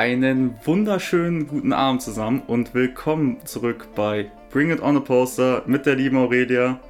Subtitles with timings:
[0.00, 5.84] Einen wunderschönen guten Abend zusammen und willkommen zurück bei Bring It On a Poster mit
[5.84, 6.80] der lieben Aurelia.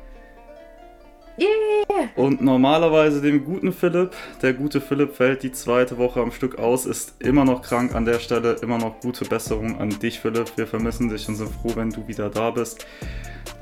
[2.17, 4.13] Und normalerweise dem guten Philipp.
[4.43, 8.05] Der gute Philipp fällt die zweite Woche am Stück aus, ist immer noch krank an
[8.05, 8.57] der Stelle.
[8.63, 10.53] Immer noch gute Besserung an dich, Philipp.
[10.57, 12.87] Wir vermissen dich und sind froh, wenn du wieder da bist.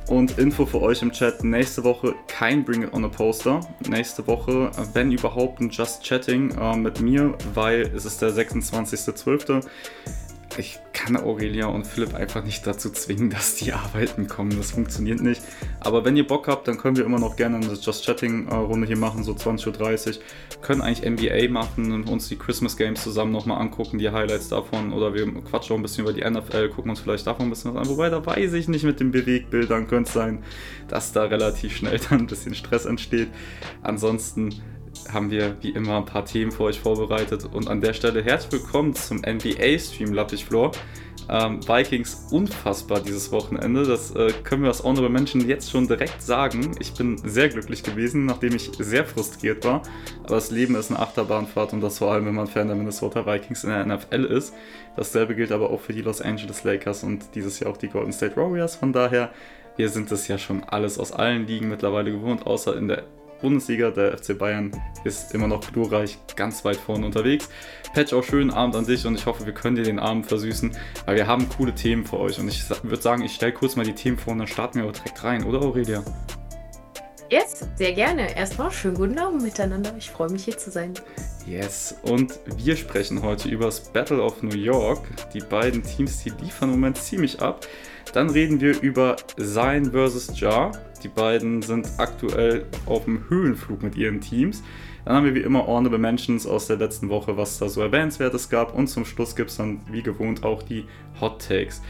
[0.09, 3.61] Und Info für euch im Chat: nächste Woche kein Bring It On a Poster.
[3.89, 9.67] Nächste Woche, wenn überhaupt, ein Just Chatting äh, mit mir, weil es ist der 26.12
[10.57, 14.57] ich kann Aurelia und Philipp einfach nicht dazu zwingen, dass die arbeiten kommen.
[14.57, 15.43] Das funktioniert nicht.
[15.81, 18.97] Aber wenn ihr Bock habt, dann können wir immer noch gerne eine Just Chatting-Runde hier
[18.97, 20.23] machen, so 20.30 Uhr.
[20.63, 24.93] Können eigentlich NBA machen und uns die Christmas Games zusammen nochmal angucken, die Highlights davon.
[24.93, 27.75] Oder wir quatschen auch ein bisschen über die NFL, gucken uns vielleicht davon ein bisschen
[27.75, 27.89] was an.
[27.89, 30.43] Wobei, da weiß ich nicht mit den Bewegbildern, könnte es sein,
[30.89, 33.29] dass da relativ schnell dann ein bisschen Stress entsteht.
[33.83, 34.55] Ansonsten
[35.13, 37.45] haben wir wie immer ein paar Themen für euch vorbereitet.
[37.53, 40.73] Und an der Stelle herzlich willkommen zum NBA-Stream Lappichfloor.
[41.31, 43.85] Ähm, Vikings unfassbar dieses Wochenende.
[43.85, 46.71] Das äh, können wir als Honorable Menschen jetzt schon direkt sagen.
[46.81, 49.83] Ich bin sehr glücklich gewesen, nachdem ich sehr frustriert war.
[50.25, 53.27] Aber das Leben ist eine Achterbahnfahrt und das vor allem, wenn man Fan der Minnesota
[53.27, 54.55] Vikings in der NFL ist.
[54.97, 58.13] Dasselbe gilt aber auch für die Los Angeles Lakers und dieses Jahr auch die Golden
[58.13, 58.77] State Warriors.
[58.77, 59.31] Von daher,
[59.77, 63.05] wir sind das ja schon alles aus allen Ligen mittlerweile gewohnt, außer in der
[63.41, 63.91] Bundesliga.
[63.91, 64.73] Der FC Bayern
[65.05, 67.49] ist immer noch glorreich ganz weit vorne unterwegs.
[67.95, 70.77] Patch, auch schönen Abend an dich und ich hoffe, wir können dir den Abend versüßen,
[71.07, 72.39] weil wir haben coole Themen für euch.
[72.39, 74.87] Und ich würde sagen, ich stelle kurz mal die Themen vor und dann starten wir
[74.87, 76.05] auch direkt rein, oder Aurelia?
[77.31, 78.35] Yes, sehr gerne.
[78.35, 79.95] Erstmal schönen guten Abend miteinander.
[79.99, 80.95] Ich freue mich hier zu sein.
[81.47, 85.01] Yes, und wir sprechen heute über das Battle of New York.
[85.35, 87.67] Die beiden Teams, die liefern im Moment ziemlich ab.
[88.15, 90.41] Dann reden wir über Sein vs.
[90.41, 90.73] Jar.
[91.03, 94.63] Die beiden sind aktuell auf dem Höhenflug mit ihren Teams.
[95.05, 98.51] Dann haben wir wie immer Honorable Mentions aus der letzten Woche, was da so erwähnenswertes
[98.51, 98.75] gab.
[98.75, 100.85] Und zum Schluss gibt es dann wie gewohnt auch die
[101.21, 101.83] Hot Takes.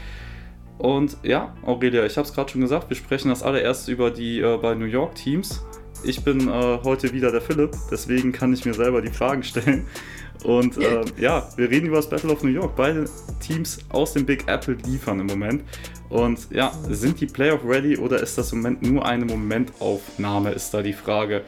[0.77, 4.39] Und ja, Aurelia, ich habe es gerade schon gesagt, wir sprechen das allererst über die
[4.39, 5.61] äh, bei New York Teams.
[6.03, 9.85] Ich bin äh, heute wieder der Philipp, deswegen kann ich mir selber die Fragen stellen.
[10.43, 12.75] Und äh, ja, wir reden über das Battle of New York.
[12.75, 13.05] Beide
[13.41, 15.63] Teams aus dem Big Apple liefern im Moment.
[16.09, 20.73] Und ja, sind die Playoff ready oder ist das im Moment nur eine Momentaufnahme, ist
[20.73, 21.43] da die Frage.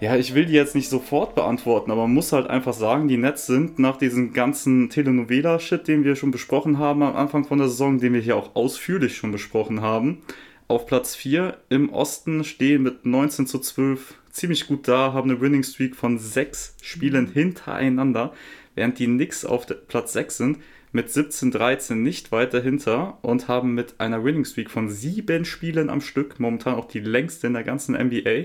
[0.00, 3.16] Ja, ich will die jetzt nicht sofort beantworten, aber man muss halt einfach sagen, die
[3.16, 7.68] Nets sind nach diesem ganzen Telenovela-Shit, den wir schon besprochen haben am Anfang von der
[7.68, 10.18] Saison, den wir hier auch ausführlich schon besprochen haben,
[10.72, 15.40] auf Platz 4 im Osten stehen mit 19 zu 12 ziemlich gut da, haben eine
[15.40, 18.32] Winning Streak von 6 Spielen hintereinander,
[18.74, 20.58] während die Knicks auf Platz 6 sind
[20.90, 26.00] mit 17-13 nicht weiter hinter und haben mit einer Winning Streak von 7 Spielen am
[26.00, 28.44] Stück, momentan auch die längste in der ganzen NBA.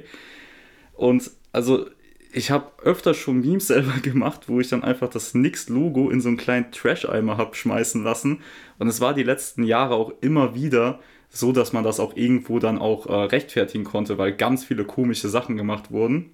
[0.93, 1.87] Und also
[2.33, 6.27] ich habe öfter schon Memes selber gemacht, wo ich dann einfach das Knicks-Logo in so
[6.27, 8.41] einen kleinen Trash-Eimer habe schmeißen lassen.
[8.79, 10.99] Und es war die letzten Jahre auch immer wieder
[11.29, 15.29] so, dass man das auch irgendwo dann auch äh, rechtfertigen konnte, weil ganz viele komische
[15.29, 16.31] Sachen gemacht wurden.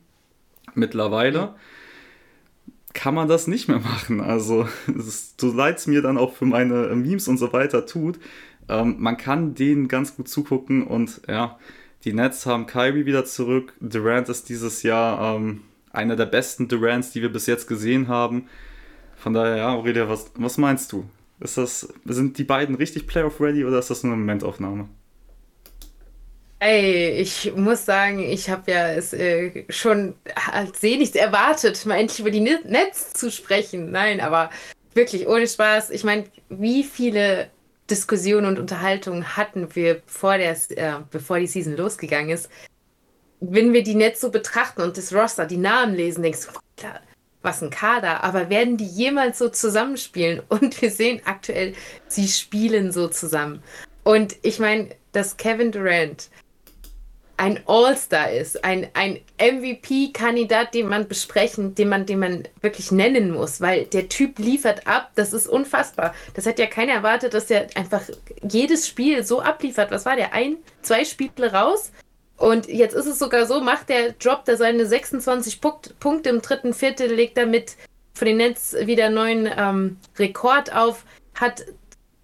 [0.76, 1.56] Mittlerweile
[2.94, 4.22] kann man das nicht mehr machen.
[4.22, 8.20] Also, ist, so leid es mir dann auch für meine Memes und so weiter tut,
[8.70, 11.58] ähm, man kann denen ganz gut zugucken und ja,
[12.06, 13.74] die Nets haben Kyrie wieder zurück.
[13.80, 15.62] Durant ist dieses Jahr ähm,
[15.92, 18.48] einer der besten Durants, die wir bis jetzt gesehen haben.
[19.16, 21.06] Von daher, ja, Aurelia, was, was meinst du?
[21.44, 24.88] Ist das, sind die beiden richtig Playoff-ready oder ist das nur eine Momentaufnahme?
[26.60, 30.16] Ey, ich muss sagen, ich habe ja es äh, schon
[30.54, 33.92] als sehnlichst erwartet, mal endlich über die Netz zu sprechen.
[33.92, 34.52] Nein, aber
[34.94, 35.90] wirklich ohne Spaß.
[35.90, 37.50] Ich meine, wie viele
[37.90, 42.50] Diskussionen und Unterhaltungen hatten wir, bevor, der, äh, bevor die Season losgegangen ist?
[43.42, 47.02] Wenn wir die Netz so betrachten und das Roster, die Namen lesen, denkst du, klar,
[47.44, 50.42] was ein Kader, aber werden die jemals so zusammenspielen?
[50.50, 51.74] Und wir sehen aktuell,
[52.08, 53.62] sie spielen so zusammen.
[54.04, 56.30] Und ich meine, dass Kevin Durant
[57.38, 63.32] ein All-Star ist, ein, ein MVP-Kandidat, den man besprechen, den man, den man wirklich nennen
[63.32, 66.14] muss, weil der Typ liefert ab, das ist unfassbar.
[66.36, 68.04] Das hat ja keiner erwartet, dass er einfach
[68.44, 69.92] jedes Spiel so abliefert.
[69.92, 70.34] Was war der?
[70.34, 71.92] Ein, zwei Spiele raus
[72.38, 76.74] und jetzt ist es sogar so, macht der Drop da seine 26 Punkte im dritten
[76.74, 77.76] Viertel, legt damit
[78.14, 81.66] für den Netz wieder neuen ähm, Rekord auf, hat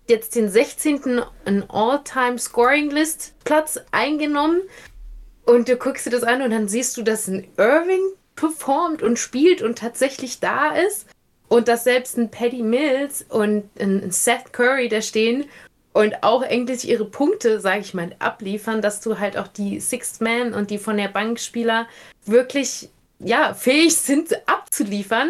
[0.07, 1.21] jetzt den 16.
[1.67, 4.61] All-Time-Scoring-List-Platz eingenommen.
[5.45, 8.01] Und du guckst dir das an und dann siehst du, dass ein Irving
[8.35, 11.07] performt und spielt und tatsächlich da ist.
[11.47, 15.50] Und dass selbst ein Paddy Mills und ein Seth Curry da stehen
[16.00, 20.22] und auch eigentlich ihre Punkte, sage ich mal, abliefern, dass du halt auch die Sixth
[20.22, 21.90] Man und die von der Bankspieler
[22.25, 22.88] wirklich
[23.19, 25.30] ja, fähig sind abzuliefern.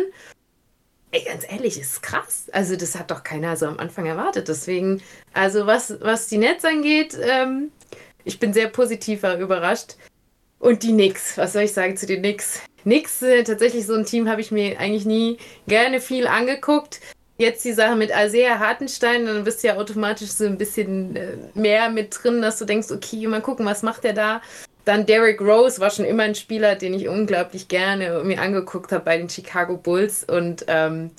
[1.09, 2.49] ey, ganz ehrlich, ist krass.
[2.51, 4.47] Also das hat doch keiner so am Anfang erwartet.
[4.47, 5.01] Deswegen,
[5.33, 7.71] also was, was die Nets angeht, ähm,
[8.23, 9.95] ich bin sehr positiv überrascht.
[10.59, 12.61] Und die Knicks, was soll ich sagen zu den Knicks?
[12.83, 16.99] Knicks, äh, tatsächlich so ein Team habe ich mir eigentlich nie gerne viel angeguckt.
[17.39, 21.37] Jetzt die Sache mit Alsea Hartenstein, dann bist du ja automatisch so ein bisschen äh,
[21.53, 24.41] mehr mit drin, dass du denkst, okay, mal gucken, was macht der da?
[24.83, 29.05] Dann Derrick Rose war schon immer ein Spieler, den ich unglaublich gerne mir angeguckt habe
[29.05, 30.25] bei den Chicago Bulls.
[30.25, 31.11] Und ähm,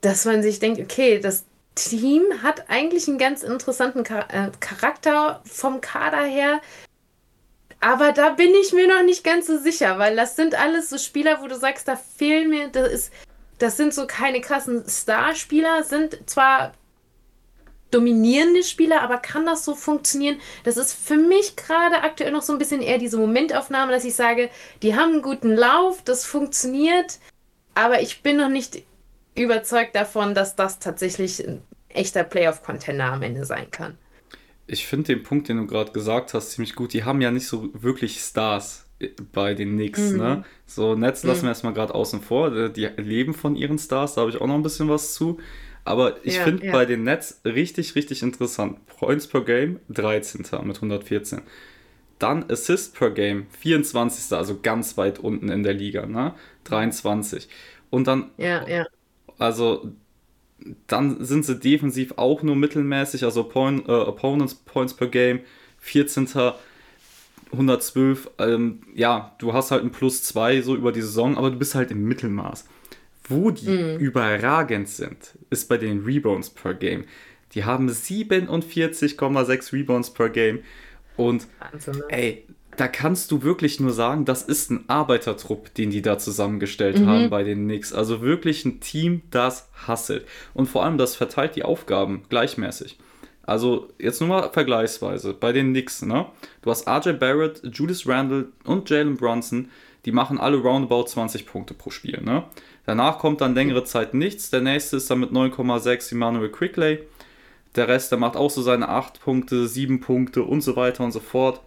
[0.00, 1.44] dass man sich denkt, okay, das
[1.74, 6.62] Team hat eigentlich einen ganz interessanten äh, Charakter vom Kader her.
[7.80, 10.96] Aber da bin ich mir noch nicht ganz so sicher, weil das sind alles so
[10.96, 13.12] Spieler, wo du sagst, da fehlen mir, das ist,
[13.58, 16.72] das sind so keine krassen Starspieler, sind zwar
[17.90, 20.40] dominierende Spieler, aber kann das so funktionieren?
[20.64, 24.16] Das ist für mich gerade aktuell noch so ein bisschen eher diese Momentaufnahme, dass ich
[24.16, 24.50] sage,
[24.82, 27.20] die haben einen guten Lauf, das funktioniert,
[27.74, 28.82] aber ich bin noch nicht
[29.36, 33.96] überzeugt davon, dass das tatsächlich ein echter Playoff-Contender am Ende sein kann.
[34.66, 36.92] Ich finde den Punkt, den du gerade gesagt hast, ziemlich gut.
[36.92, 38.83] Die haben ja nicht so wirklich Stars
[39.32, 40.18] bei den Knicks, mhm.
[40.18, 40.44] ne?
[40.66, 41.44] So, Netz lassen mhm.
[41.44, 42.70] wir erstmal gerade außen vor.
[42.70, 45.38] Die leben von ihren Stars, da habe ich auch noch ein bisschen was zu.
[45.84, 46.72] Aber ich ja, finde ja.
[46.72, 48.86] bei den Nets richtig, richtig interessant.
[48.86, 50.46] Points per Game 13.
[50.62, 51.42] mit 114.
[52.18, 54.36] Dann Assist per Game 24.
[54.36, 56.34] Also ganz weit unten in der Liga, ne?
[56.64, 57.48] 23.
[57.90, 58.86] Und dann, ja, ja.
[59.38, 59.92] also
[60.86, 65.40] dann sind sie defensiv auch nur mittelmäßig, also Point, äh, Opponents Points per Game
[65.80, 66.28] 14.
[67.54, 71.58] 112, ähm, ja, du hast halt ein Plus 2 so über die Saison, aber du
[71.58, 72.66] bist halt im Mittelmaß.
[73.28, 73.98] Wo die mhm.
[73.98, 77.04] überragend sind, ist bei den Rebounds per Game.
[77.52, 80.60] Die haben 47,6 Rebounds per Game.
[81.16, 82.04] Und Wahnsinn, ne?
[82.08, 82.46] ey,
[82.76, 87.06] da kannst du wirklich nur sagen, das ist ein Arbeitertrupp, den die da zusammengestellt mhm.
[87.06, 87.92] haben bei den Knicks.
[87.92, 90.26] Also wirklich ein Team, das hasselt.
[90.52, 92.98] Und vor allem, das verteilt die Aufgaben gleichmäßig.
[93.46, 96.26] Also jetzt nur mal vergleichsweise bei den Knicks, ne?
[96.62, 99.70] Du hast RJ Barrett, Julius Randle und Jalen Brunson,
[100.04, 102.44] die machen alle roundabout 20 Punkte pro Spiel, ne?
[102.86, 104.50] Danach kommt dann längere Zeit nichts.
[104.50, 107.00] Der nächste ist dann mit 9,6 Emmanuel Quickley.
[107.76, 111.12] Der Rest, der macht auch so seine 8 Punkte, 7 Punkte und so weiter und
[111.12, 111.60] so fort.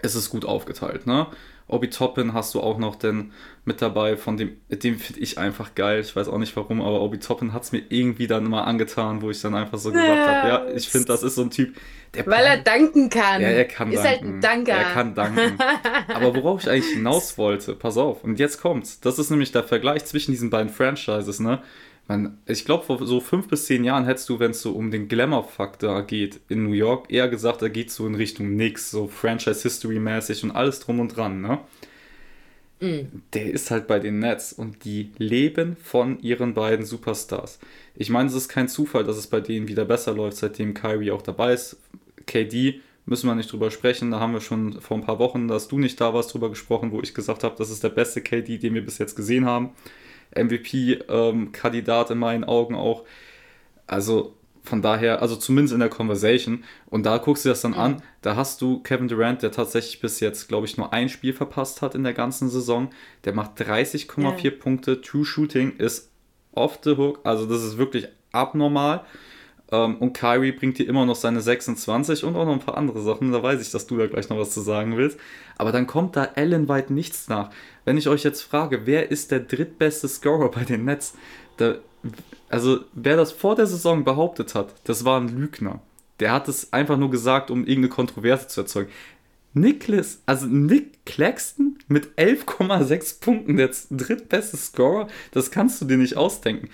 [0.00, 1.26] Es ist gut aufgeteilt, ne?
[1.68, 3.32] Obi Toppin hast du auch noch denn
[3.64, 6.00] mit dabei, von dem, dem finde ich einfach geil.
[6.00, 9.20] Ich weiß auch nicht warum, aber Obi Toppin hat es mir irgendwie dann mal angetan,
[9.20, 11.50] wo ich dann einfach so gesagt ja, habe, ja, ich finde, das ist so ein
[11.50, 11.76] Typ,
[12.14, 13.42] der Weil er danken kann.
[13.42, 14.08] Ja, er kann ist danken.
[14.08, 14.72] halt ein Danker.
[14.72, 15.58] Er kann danken.
[16.14, 19.00] aber worauf ich eigentlich hinaus wollte, pass auf, und jetzt kommt's.
[19.00, 21.62] Das ist nämlich der Vergleich zwischen diesen beiden Franchises, ne?
[22.08, 24.90] Man, ich glaube, vor so fünf bis zehn Jahren hättest du, wenn es so um
[24.90, 29.08] den Glamour-Faktor geht in New York, eher gesagt, da geht so in Richtung Nix, so
[29.08, 31.58] Franchise-History-mäßig und alles drum und dran, ne?
[32.80, 33.20] Mm.
[33.34, 37.58] Der ist halt bei den Nets und die leben von ihren beiden Superstars.
[37.94, 41.10] Ich meine, es ist kein Zufall, dass es bei denen wieder besser läuft, seitdem Kyrie
[41.10, 41.76] auch dabei ist.
[42.24, 44.12] KD müssen wir nicht drüber sprechen.
[44.12, 46.90] Da haben wir schon vor ein paar Wochen, dass du nicht da warst, drüber gesprochen,
[46.90, 49.70] wo ich gesagt habe, das ist der beste KD, den wir bis jetzt gesehen haben.
[50.44, 53.04] MVP-Kandidat ähm, in meinen Augen auch.
[53.86, 54.34] Also
[54.68, 56.64] von daher, also zumindest in der Conversation.
[56.86, 57.78] Und da guckst du das dann mhm.
[57.78, 58.02] an.
[58.20, 61.82] Da hast du Kevin Durant, der tatsächlich bis jetzt, glaube ich, nur ein Spiel verpasst
[61.82, 62.90] hat in der ganzen Saison.
[63.24, 64.50] Der macht 30,4 ja.
[64.50, 65.00] Punkte.
[65.00, 66.10] True Shooting ist
[66.52, 67.20] off the hook.
[67.24, 69.04] Also das ist wirklich abnormal.
[69.70, 73.02] Ähm, und Kyrie bringt dir immer noch seine 26 und auch noch ein paar andere
[73.02, 73.32] Sachen.
[73.32, 75.18] Da weiß ich, dass du da gleich noch was zu sagen willst.
[75.56, 77.50] Aber dann kommt da ellenweit nichts nach.
[77.84, 81.14] Wenn ich euch jetzt frage, wer ist der drittbeste Scorer bei den Nets?
[81.58, 81.76] Da,
[82.48, 85.80] also, wer das vor der Saison behauptet hat, das war ein Lügner.
[86.20, 88.90] Der hat es einfach nur gesagt, um irgendeine Kontroverse zu erzeugen.
[89.54, 96.16] Nicholas, also Nick Claxton mit 11,6 Punkten, der drittbeste Scorer, das kannst du dir nicht
[96.16, 96.68] ausdenken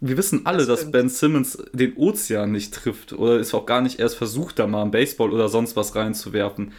[0.00, 3.82] wir wissen alle, das dass Ben Simmons den Ozean nicht trifft oder ist auch gar
[3.82, 6.72] nicht erst versucht, da mal einen Baseball oder sonst was reinzuwerfen.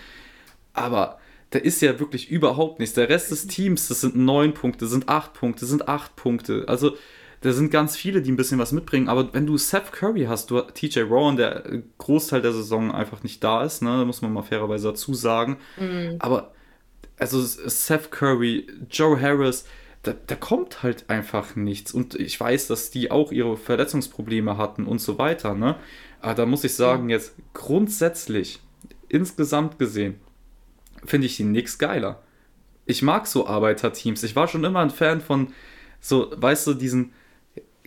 [0.73, 1.19] Aber
[1.51, 2.95] da ist ja wirklich überhaupt nichts.
[2.95, 6.65] Der Rest des Teams, das sind neun Punkte, sind acht Punkte, sind acht Punkte.
[6.67, 6.95] Also
[7.41, 9.09] da sind ganz viele, die ein bisschen was mitbringen.
[9.09, 11.63] Aber wenn du Seth Curry hast, du TJ Rowan, der
[11.97, 15.57] Großteil der Saison einfach nicht da ist, ne, muss man mal fairerweise dazu sagen.
[15.77, 16.15] Mhm.
[16.19, 16.53] Aber
[17.19, 19.65] also Seth Curry, Joe Harris,
[20.03, 21.91] da, da kommt halt einfach nichts.
[21.93, 25.53] Und ich weiß, dass die auch ihre Verletzungsprobleme hatten und so weiter.
[25.53, 25.75] Ne?
[26.21, 28.59] Aber da muss ich sagen, jetzt grundsätzlich,
[29.09, 30.19] insgesamt gesehen,
[31.05, 32.21] finde ich die nix geiler.
[32.85, 34.23] Ich mag so Arbeiterteams.
[34.23, 35.53] Ich war schon immer ein Fan von
[35.99, 37.13] so, weißt du, diesen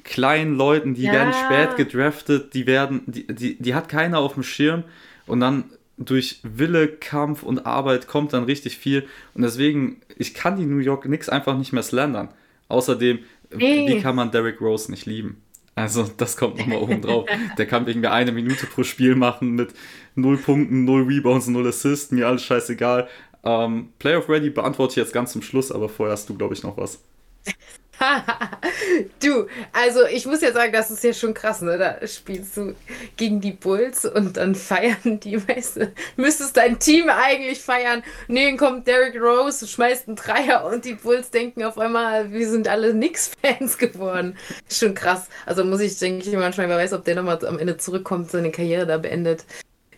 [0.04, 1.12] kleinen Leuten, die ja.
[1.12, 4.84] werden spät gedraftet, die werden, die, die, die hat keiner auf dem Schirm
[5.26, 5.64] und dann
[5.96, 9.06] durch Wille, Kampf und Arbeit kommt dann richtig viel.
[9.34, 12.28] Und deswegen, ich kann die New York Knicks einfach nicht mehr slandern.
[12.68, 13.20] Außerdem,
[13.54, 13.86] nee.
[13.88, 15.40] wie kann man Derrick Rose nicht lieben?
[15.76, 17.26] Also, das kommt nochmal oben drauf.
[17.58, 19.74] Der kann wegen mir eine Minute pro Spiel machen mit
[20.14, 23.08] 0 Punkten, 0 Rebounds, 0 Assists, mir alles scheißegal.
[23.42, 26.62] Ähm, Playoff Ready beantworte ich jetzt ganz zum Schluss, aber vorher hast du, glaube ich,
[26.62, 27.02] noch was.
[29.22, 31.78] du, also ich muss ja sagen, das ist ja schon krass, ne?
[31.78, 32.74] Da spielst du
[33.16, 38.02] gegen die Bulls und dann feiern die, du, müsstest dein Team eigentlich feiern.
[38.28, 42.48] Nee, dann kommt Derrick Rose, schmeißt einen Dreier und die Bulls denken auf einmal, wir
[42.48, 44.36] sind alle Knicks-Fans geworden.
[44.70, 45.28] Schon krass.
[45.46, 48.50] Also muss ich, denke ich manchmal, wer weiß, ob der nochmal am Ende zurückkommt, seine
[48.50, 49.44] Karriere da beendet.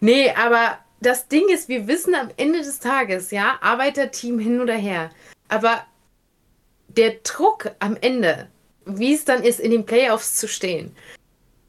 [0.01, 4.75] Nee, aber das Ding ist, wir wissen am Ende des Tages, ja, Arbeiterteam hin oder
[4.75, 5.11] her.
[5.49, 5.85] Aber
[6.97, 8.49] der Druck am Ende,
[8.85, 10.95] wie es dann ist, in den Playoffs zu stehen,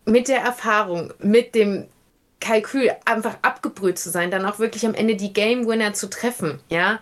[0.06, 1.88] mit der Erfahrung, mit dem
[2.40, 6.60] Kalkül einfach abgebrüht zu sein, dann auch wirklich am Ende die Game Winner zu treffen,
[6.70, 7.00] ja.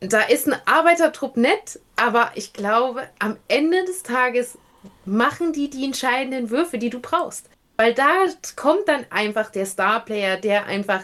[0.00, 4.58] Da ist ein Arbeitertrupp nett, aber ich glaube, am Ende des Tages
[5.04, 7.48] machen die die entscheidenden Würfe, die du brauchst.
[7.76, 11.02] Weil da kommt dann einfach der Starplayer, der einfach,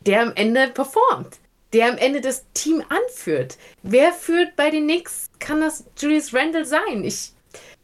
[0.00, 1.38] der am Ende performt
[1.74, 3.58] der am Ende das Team anführt.
[3.82, 5.28] Wer führt bei den Knicks?
[5.40, 7.04] Kann das Julius Randle sein?
[7.04, 7.32] Ich,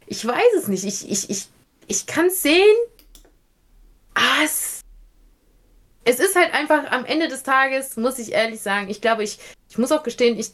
[0.07, 0.85] ich weiß es nicht.
[0.85, 1.47] Ich, ich, ich,
[1.87, 2.77] ich kann es sehen.
[4.13, 4.81] Ah, es,
[6.05, 9.39] es ist halt einfach am Ende des Tages, muss ich ehrlich sagen, ich glaube, ich,
[9.69, 10.51] ich muss auch gestehen, ich,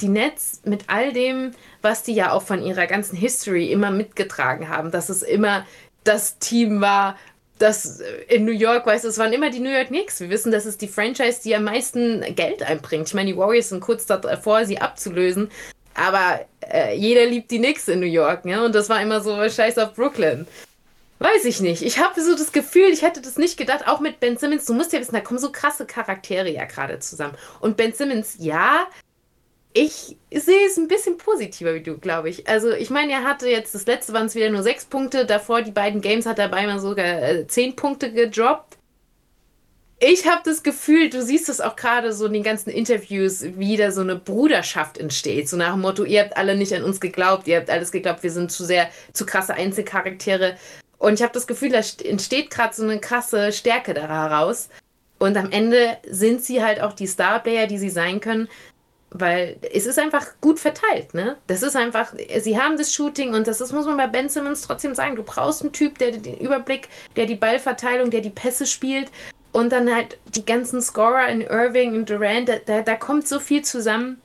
[0.00, 4.68] die Nets mit all dem, was die ja auch von ihrer ganzen History immer mitgetragen
[4.68, 5.66] haben, dass es immer
[6.04, 7.16] das Team war,
[7.58, 10.20] das in New York, weißt du, es waren immer die New York Knicks.
[10.20, 13.08] Wir wissen, das ist die Franchise, die am meisten Geld einbringt.
[13.08, 15.50] Ich meine, die Warriors sind kurz davor, sie abzulösen.
[15.94, 16.40] Aber
[16.72, 18.64] äh, jeder liebt die Knicks in New York, ja.
[18.64, 20.46] Und das war immer so Scheiß auf Brooklyn.
[21.18, 21.82] Weiß ich nicht.
[21.82, 24.66] Ich habe so das Gefühl, ich hätte das nicht gedacht, auch mit Ben Simmons.
[24.66, 27.34] Du musst ja wissen, da kommen so krasse Charaktere ja gerade zusammen.
[27.58, 28.86] Und Ben Simmons, ja,
[29.78, 32.48] ich sehe es ein bisschen positiver wie du, glaube ich.
[32.48, 35.24] Also, ich meine, er hatte jetzt, das letzte waren es wieder nur sechs Punkte.
[35.24, 38.76] Davor, die beiden Games, hat er beinahe sogar äh, zehn Punkte gedroppt.
[40.00, 43.76] Ich habe das Gefühl, du siehst es auch gerade so in den ganzen Interviews, wie
[43.76, 45.48] da so eine Bruderschaft entsteht.
[45.48, 48.22] So nach dem Motto, ihr habt alle nicht an uns geglaubt, ihr habt alles geglaubt,
[48.24, 50.56] wir sind zu sehr, zu krasse Einzelcharaktere.
[50.98, 54.68] Und ich habe das Gefühl, da entsteht gerade so eine krasse Stärke daraus.
[55.18, 58.48] Und am Ende sind sie halt auch die Starplayer, die sie sein können.
[59.10, 61.36] Weil es ist einfach gut verteilt, ne?
[61.46, 64.62] Das ist einfach, sie haben das Shooting und das ist, muss man bei Ben Simmons
[64.62, 65.16] trotzdem sagen.
[65.16, 69.10] Du brauchst einen Typ, der den Überblick, der die Ballverteilung, der die Pässe spielt
[69.52, 73.40] und dann halt die ganzen Scorer in Irving und Durant, da, da, da kommt so
[73.40, 74.20] viel zusammen.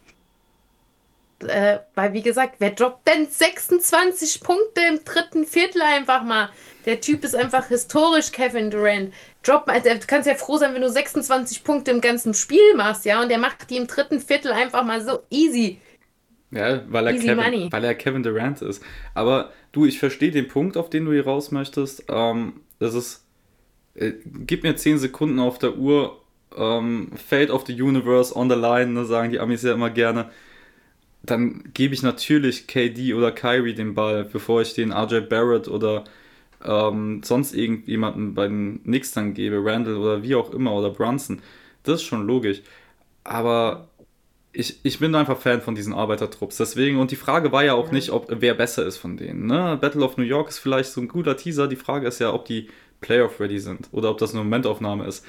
[1.44, 6.50] Äh, weil, wie gesagt, wer droppt denn 26 Punkte im dritten Viertel einfach mal?
[6.86, 9.14] Der Typ ist einfach historisch, Kevin Durant.
[9.44, 13.22] Drop, du kannst ja froh sein, wenn du 26 Punkte im ganzen Spiel machst, ja,
[13.22, 15.80] und der macht die im dritten Viertel einfach mal so easy.
[16.52, 18.84] Ja, weil er, Kevin, weil er Kevin Durant ist.
[19.16, 22.06] Aber du, ich verstehe den Punkt, auf den du hier raus möchtest.
[22.10, 23.26] Ähm, das ist,
[23.96, 24.14] äh,
[24.46, 26.22] gib mir 10 Sekunden auf der Uhr,
[26.56, 30.30] ähm, Fate of the Universe on the line, ne, sagen die Amis ja immer gerne.
[31.24, 36.04] Dann gebe ich natürlich KD oder Kyrie den Ball, bevor ich den RJ Barrett oder
[36.64, 41.42] ähm, sonst irgendjemanden bei den Knicks dann gebe, Randall oder wie auch immer oder Brunson.
[41.84, 42.62] Das ist schon logisch.
[43.24, 43.90] Aber
[44.54, 46.58] ich, ich bin einfach Fan von diesen Arbeitertrupps.
[46.58, 49.48] Deswegen, und die Frage war ja auch nicht, ob wer besser ist von denen.
[49.48, 49.78] Ne?
[49.82, 51.68] Battle of New York ist vielleicht so ein guter Teaser.
[51.68, 52.70] Die Frage ist ja, ob die
[53.02, 55.26] Playoff-ready sind oder ob das eine Momentaufnahme ist.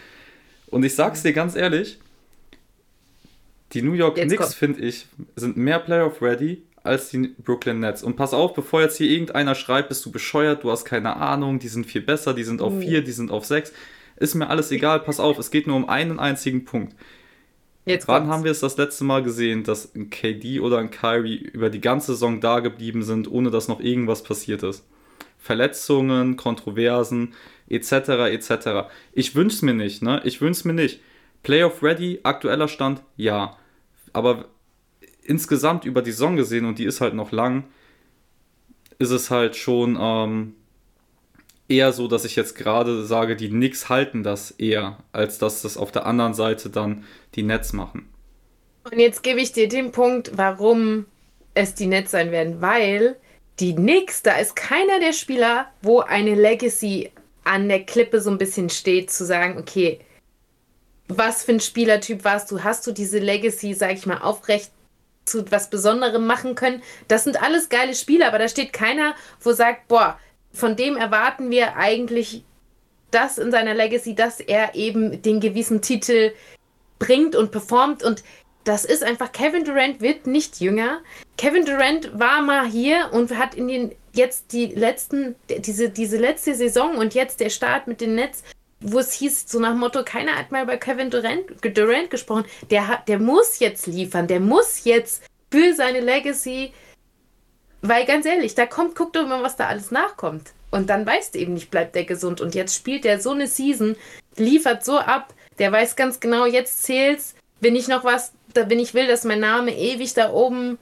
[0.67, 1.99] Und ich sag's dir ganz ehrlich,
[3.73, 5.07] die New York Jetzt Knicks, finde ich,
[5.37, 8.03] sind mehr Playoff-ready als die Brooklyn Nets.
[8.03, 11.59] Und pass auf, bevor jetzt hier irgendeiner schreibt, bist du bescheuert, du hast keine Ahnung,
[11.59, 13.73] die sind viel besser, die sind auf 4, die sind auf 6.
[14.17, 16.95] Ist mir alles egal, pass auf, es geht nur um einen einzigen Punkt.
[17.87, 18.33] Jetzt Wann kommt's.
[18.33, 21.81] haben wir es das letzte Mal gesehen, dass ein KD oder ein Kyrie über die
[21.81, 24.85] ganze Saison da geblieben sind, ohne dass noch irgendwas passiert ist?
[25.39, 27.35] Verletzungen, Kontroversen,
[27.69, 27.93] etc.,
[28.31, 28.89] etc.
[29.13, 30.23] Ich wünsche es mir nicht, ne?
[30.25, 31.01] Ich wünsche es mir nicht.
[31.45, 33.57] Playoff ready, aktueller Stand, ja.
[34.13, 34.47] Aber
[35.23, 37.65] insgesamt über die Saison gesehen, und die ist halt noch lang,
[38.99, 40.55] ist es halt schon ähm,
[41.69, 45.77] eher so, dass ich jetzt gerade sage, die Knicks halten das eher, als dass das
[45.77, 48.09] auf der anderen Seite dann die Nets machen.
[48.91, 51.07] Und jetzt gebe ich dir den Punkt, warum
[51.55, 53.17] es die Nets sein werden, weil
[53.61, 57.11] die Knicks, da ist keiner der Spieler, wo eine Legacy
[57.45, 60.01] an der Klippe so ein bisschen steht, zu sagen, okay,
[61.09, 62.65] was für ein Spielertyp warst du?
[62.65, 64.71] Hast du diese Legacy, sag ich mal, aufrecht
[65.25, 66.83] zu was Besonderem machen können.
[67.09, 70.19] Das sind alles geile Spiele, aber da steht keiner, wo sagt, boah,
[70.53, 72.45] von dem erwarten wir eigentlich
[73.11, 76.33] das in seiner Legacy, dass er eben den gewissen Titel
[76.99, 78.03] bringt und performt.
[78.03, 78.23] Und
[78.65, 81.01] das ist einfach, Kevin Durant wird nicht jünger.
[81.37, 86.55] Kevin Durant war mal hier und hat in den jetzt die letzten, diese, diese letzte
[86.55, 88.45] Saison und jetzt der Start mit den Nets,
[88.85, 92.45] wo es hieß, so nach Motto, keiner hat mal über Kevin Durant, Durant gesprochen.
[92.71, 96.73] Der, der muss jetzt liefern, der muss jetzt für seine Legacy,
[97.81, 100.53] weil ganz ehrlich, da kommt, guck doch mal, was da alles nachkommt.
[100.71, 102.41] Und dann weißt du eben nicht, bleibt der gesund.
[102.41, 103.97] Und jetzt spielt der so eine Season,
[104.37, 108.93] liefert so ab, der weiß ganz genau, jetzt zählt's, wenn ich noch was, wenn ich
[108.93, 110.79] will, dass mein Name ewig da oben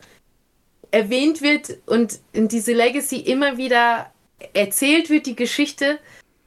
[0.90, 4.11] erwähnt wird und in diese Legacy immer wieder
[4.54, 5.99] erzählt wird, die Geschichte,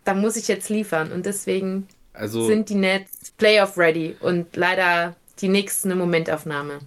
[0.05, 1.11] da muss ich jetzt liefern.
[1.11, 6.79] Und deswegen also, sind die Nets Playoff ready und leider die nächste Momentaufnahme.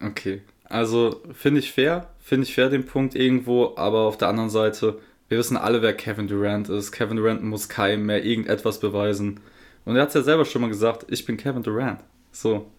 [0.00, 4.50] Okay, also finde ich fair, finde ich fair den Punkt irgendwo, aber auf der anderen
[4.50, 6.90] Seite wir wissen alle, wer Kevin Durant ist.
[6.90, 9.40] Kevin Durant muss keinem mehr irgendetwas beweisen.
[9.84, 12.00] Und er hat es ja selber schon mal gesagt, ich bin Kevin Durant.
[12.32, 12.70] So.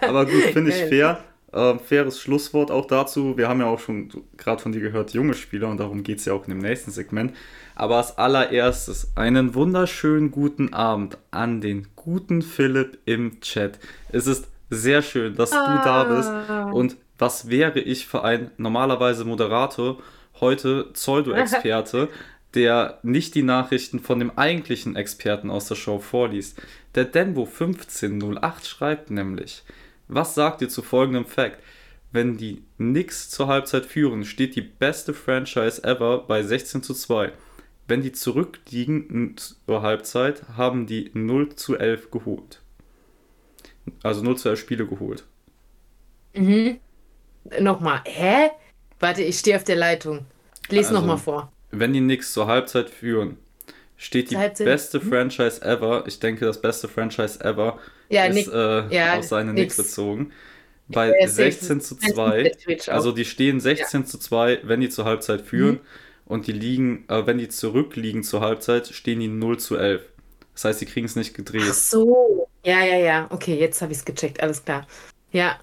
[0.00, 1.22] Aber gut, finde ich fair.
[1.56, 3.38] Äh, faires Schlusswort auch dazu.
[3.38, 6.26] Wir haben ja auch schon gerade von dir gehört, junge Spieler, und darum geht es
[6.26, 7.34] ja auch in dem nächsten Segment.
[7.74, 13.78] Aber als allererstes einen wunderschönen guten Abend an den guten Philipp im Chat.
[14.12, 15.76] Es ist sehr schön, dass ah.
[15.78, 16.28] du da bist.
[16.28, 16.70] Ah.
[16.72, 19.96] Und was wäre ich für ein normalerweise Moderator
[20.40, 22.10] heute Pseudo-Experte,
[22.54, 26.60] der nicht die Nachrichten von dem eigentlichen Experten aus der Show vorliest.
[26.94, 29.62] Der Denbo1508 schreibt nämlich,
[30.08, 31.58] was sagt ihr zu folgendem Fact?
[32.12, 37.32] Wenn die Knicks zur Halbzeit führen, steht die beste Franchise ever bei 16 zu 2.
[37.88, 42.60] Wenn die zurückliegen zur Halbzeit, haben die 0 zu 11 geholt.
[44.02, 45.24] Also 0 zu 11 Spiele geholt.
[46.34, 46.78] Mhm.
[47.60, 48.50] Nochmal, hä?
[48.98, 50.26] Warte, ich stehe auf der Leitung.
[50.68, 51.52] Lies also, nochmal vor.
[51.70, 53.36] Wenn die Knicks zur Halbzeit führen,
[53.96, 54.64] steht die Halbzeit.
[54.64, 55.08] beste hm?
[55.08, 59.52] Franchise ever, ich denke das beste Franchise ever, ja, ist Nick, äh, ja, auf seine
[59.52, 60.32] Knicks bezogen.
[60.88, 62.52] Bei ja, 16 zu 2,
[62.86, 65.80] also die stehen 16 zu 2, wenn die zur Halbzeit führen mhm.
[66.26, 70.02] und die liegen, äh, wenn die zurückliegen zur Halbzeit, stehen die 0 zu 11.
[70.54, 71.64] Das heißt, die kriegen es nicht gedreht.
[71.68, 72.48] Ach so.
[72.64, 73.26] Ja, ja, ja.
[73.30, 74.42] Okay, jetzt habe ich es gecheckt.
[74.42, 74.86] Alles klar.
[75.30, 75.58] Ja.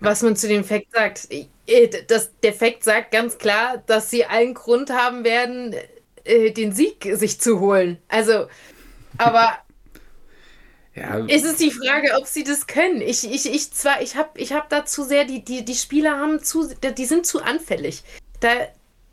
[0.00, 1.28] Was man zu dem Fact sagt.
[1.66, 5.74] Äh, das, der Fact sagt ganz klar, dass sie allen Grund haben werden,
[6.24, 7.98] äh, den Sieg sich zu holen.
[8.08, 8.46] Also,
[9.16, 9.58] aber
[10.94, 11.18] ja.
[11.28, 13.00] Es ist die Frage, ob sie das können.
[13.00, 16.18] Ich, ich, ich zwar, ich habe ich hab da zu sehr, die, die, die Spieler
[16.18, 18.02] haben zu, die sind zu anfällig.
[18.40, 18.50] Da,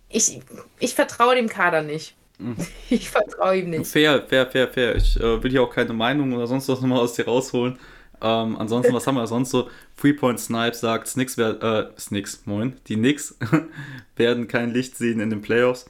[0.09, 0.41] ich,
[0.79, 2.15] ich vertraue dem Kader nicht.
[2.37, 2.55] Mhm.
[2.89, 3.87] Ich vertraue ihm nicht.
[3.87, 4.95] Fair, fair, fair, fair.
[4.95, 7.79] Ich äh, will hier auch keine Meinung oder sonst was nochmal aus dir rausholen.
[8.21, 9.69] Ähm, ansonsten, was haben wir sonst so?
[9.95, 13.37] Freepoint Snipe sagt, Snicks, äh, Snicks, moin, die Knicks
[14.15, 15.85] werden kein Licht sehen in den Playoffs.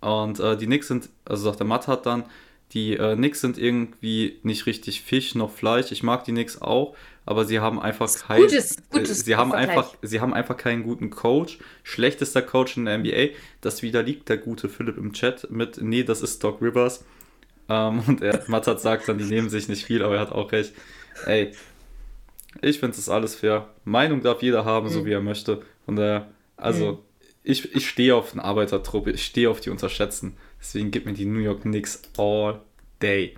[0.00, 2.24] Und äh, die Knicks sind, also sagt der Matt hat dann,
[2.72, 5.90] die äh, Knicks sind irgendwie nicht richtig Fisch noch Fleisch.
[5.90, 6.94] Ich mag die Knicks auch,
[7.26, 11.10] aber sie haben einfach kein, gutes, gutes sie haben einfach, sie haben einfach keinen guten
[11.10, 11.58] Coach.
[11.82, 13.34] Schlechtester Coach in der NBA.
[13.60, 17.04] Das widerliegt der gute Philipp im Chat mit, nee, das ist Doc Rivers.
[17.68, 20.32] Ähm, und er, Matt hat sagt dann, die nehmen sich nicht viel, aber er hat
[20.32, 20.72] auch recht.
[21.26, 21.52] Ey,
[22.62, 23.68] ich finde es alles fair.
[23.84, 24.92] Meinung darf jeder haben, mhm.
[24.92, 25.62] so wie er möchte.
[25.84, 26.98] Von daher, also, mhm.
[27.42, 30.36] ich, ich stehe auf eine Arbeitertruppe, ich stehe auf die Unterschätzen.
[30.60, 32.60] Deswegen gibt mir die New York Knicks all
[33.00, 33.36] day.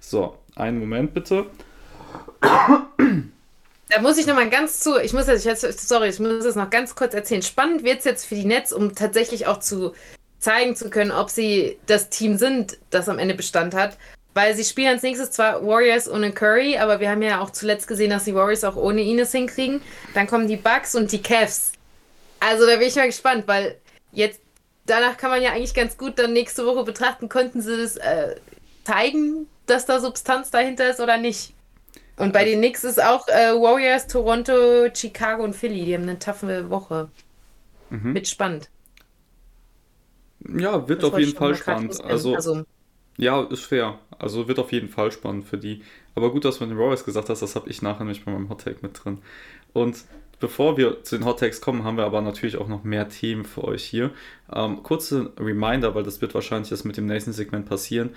[0.00, 1.46] So, einen Moment bitte.
[2.40, 6.70] Da muss ich noch mal ganz zu, ich muss jetzt, sorry, ich muss es noch
[6.70, 7.42] ganz kurz erzählen.
[7.42, 9.92] Spannend wird es jetzt für die Nets, um tatsächlich auch zu
[10.38, 13.96] zeigen zu können, ob sie das Team sind, das am Ende Bestand hat.
[14.34, 17.86] Weil sie spielen als nächstes zwar Warriors ohne Curry, aber wir haben ja auch zuletzt
[17.86, 19.80] gesehen, dass die Warriors auch ohne Ines hinkriegen.
[20.12, 21.72] Dann kommen die Bucks und die Cavs.
[22.40, 23.76] Also da bin ich mal gespannt, weil
[24.12, 24.40] jetzt
[24.86, 28.36] danach kann man ja eigentlich ganz gut dann nächste Woche betrachten, konnten sie das äh,
[28.84, 31.54] zeigen, dass da Substanz dahinter ist oder nicht.
[32.16, 35.84] Und bei den Knicks ist auch äh, Warriors, Toronto, Chicago und Philly.
[35.84, 37.08] Die haben eine taffe Woche.
[37.90, 38.12] Mhm.
[38.12, 38.70] Mit spannend.
[40.46, 42.00] Ja, wird das auf jeden Fall spannend.
[42.04, 42.64] Also, also
[43.16, 43.98] ja, ist fair.
[44.18, 45.82] Also wird auf jeden Fall spannend für die.
[46.14, 48.32] Aber gut, dass du mit den Warriors gesagt hast, das habe ich nachher nämlich bei
[48.32, 49.18] meinem Hottake mit drin.
[49.72, 50.04] Und
[50.40, 53.64] bevor wir zu den Hottakes kommen, haben wir aber natürlich auch noch mehr Themen für
[53.64, 54.10] euch hier.
[54.52, 58.10] Ähm, kurze Reminder, weil das wird wahrscheinlich jetzt mit dem nächsten Segment passieren.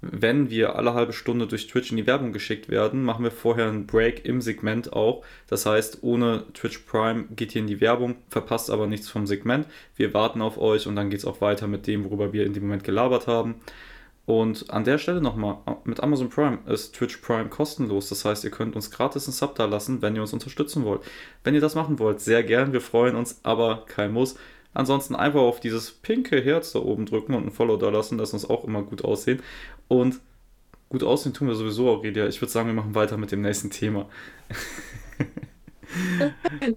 [0.00, 3.68] Wenn wir alle halbe Stunde durch Twitch in die Werbung geschickt werden, machen wir vorher
[3.68, 5.24] einen Break im Segment auch.
[5.46, 9.66] Das heißt, ohne Twitch Prime geht ihr in die Werbung, verpasst aber nichts vom Segment.
[9.96, 12.52] Wir warten auf euch und dann geht es auch weiter mit dem, worüber wir in
[12.52, 13.54] dem Moment gelabert haben.
[14.26, 18.08] Und an der Stelle nochmal, mit Amazon Prime ist Twitch Prime kostenlos.
[18.08, 21.02] Das heißt, ihr könnt uns gratis einen Sub da lassen, wenn ihr uns unterstützen wollt.
[21.42, 24.36] Wenn ihr das machen wollt, sehr gern, wir freuen uns, aber kein Muss.
[24.72, 28.32] Ansonsten einfach auf dieses pinke Herz da oben drücken und ein Follow da lassen, das
[28.32, 29.42] uns auch immer gut aussehen.
[29.88, 30.20] Und
[30.88, 32.26] gut aussehen tun wir sowieso, Aurelia.
[32.26, 34.08] Ich würde sagen, wir machen weiter mit dem nächsten Thema.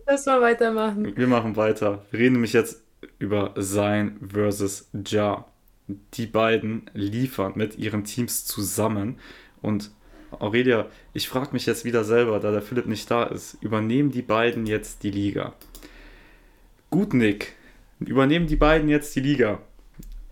[0.06, 1.16] Lass mal weitermachen.
[1.16, 2.06] Wir machen weiter.
[2.12, 2.84] Wir reden nämlich jetzt
[3.20, 5.46] über Sein versus Ja.
[5.88, 9.20] Die beiden liefern mit ihren Teams zusammen.
[9.62, 9.92] Und
[10.32, 14.22] Aurelia, ich frage mich jetzt wieder selber, da der Philipp nicht da ist, übernehmen die
[14.22, 15.54] beiden jetzt die Liga?
[16.90, 17.54] Gut, Nick.
[18.00, 19.60] Übernehmen die beiden jetzt die Liga?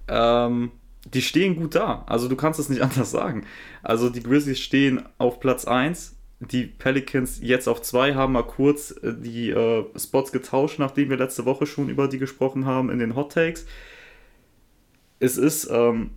[0.07, 0.71] Ähm,
[1.05, 2.03] die stehen gut da.
[2.07, 3.45] Also du kannst es nicht anders sagen.
[3.83, 6.15] Also die Grizzlies stehen auf Platz 1.
[6.41, 11.17] Die Pelicans jetzt auf 2 haben mal kurz äh, die äh, Spots getauscht, nachdem wir
[11.17, 13.65] letzte Woche schon über die gesprochen haben in den Hot Takes.
[15.19, 16.12] Es ist, ähm,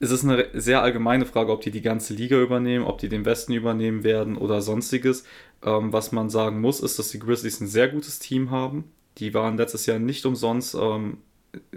[0.00, 3.24] es ist eine sehr allgemeine Frage, ob die die ganze Liga übernehmen, ob die den
[3.24, 5.24] Westen übernehmen werden oder sonstiges.
[5.62, 8.84] Ähm, was man sagen muss, ist, dass die Grizzlies ein sehr gutes Team haben.
[9.18, 11.18] Die waren letztes Jahr nicht umsonst ähm,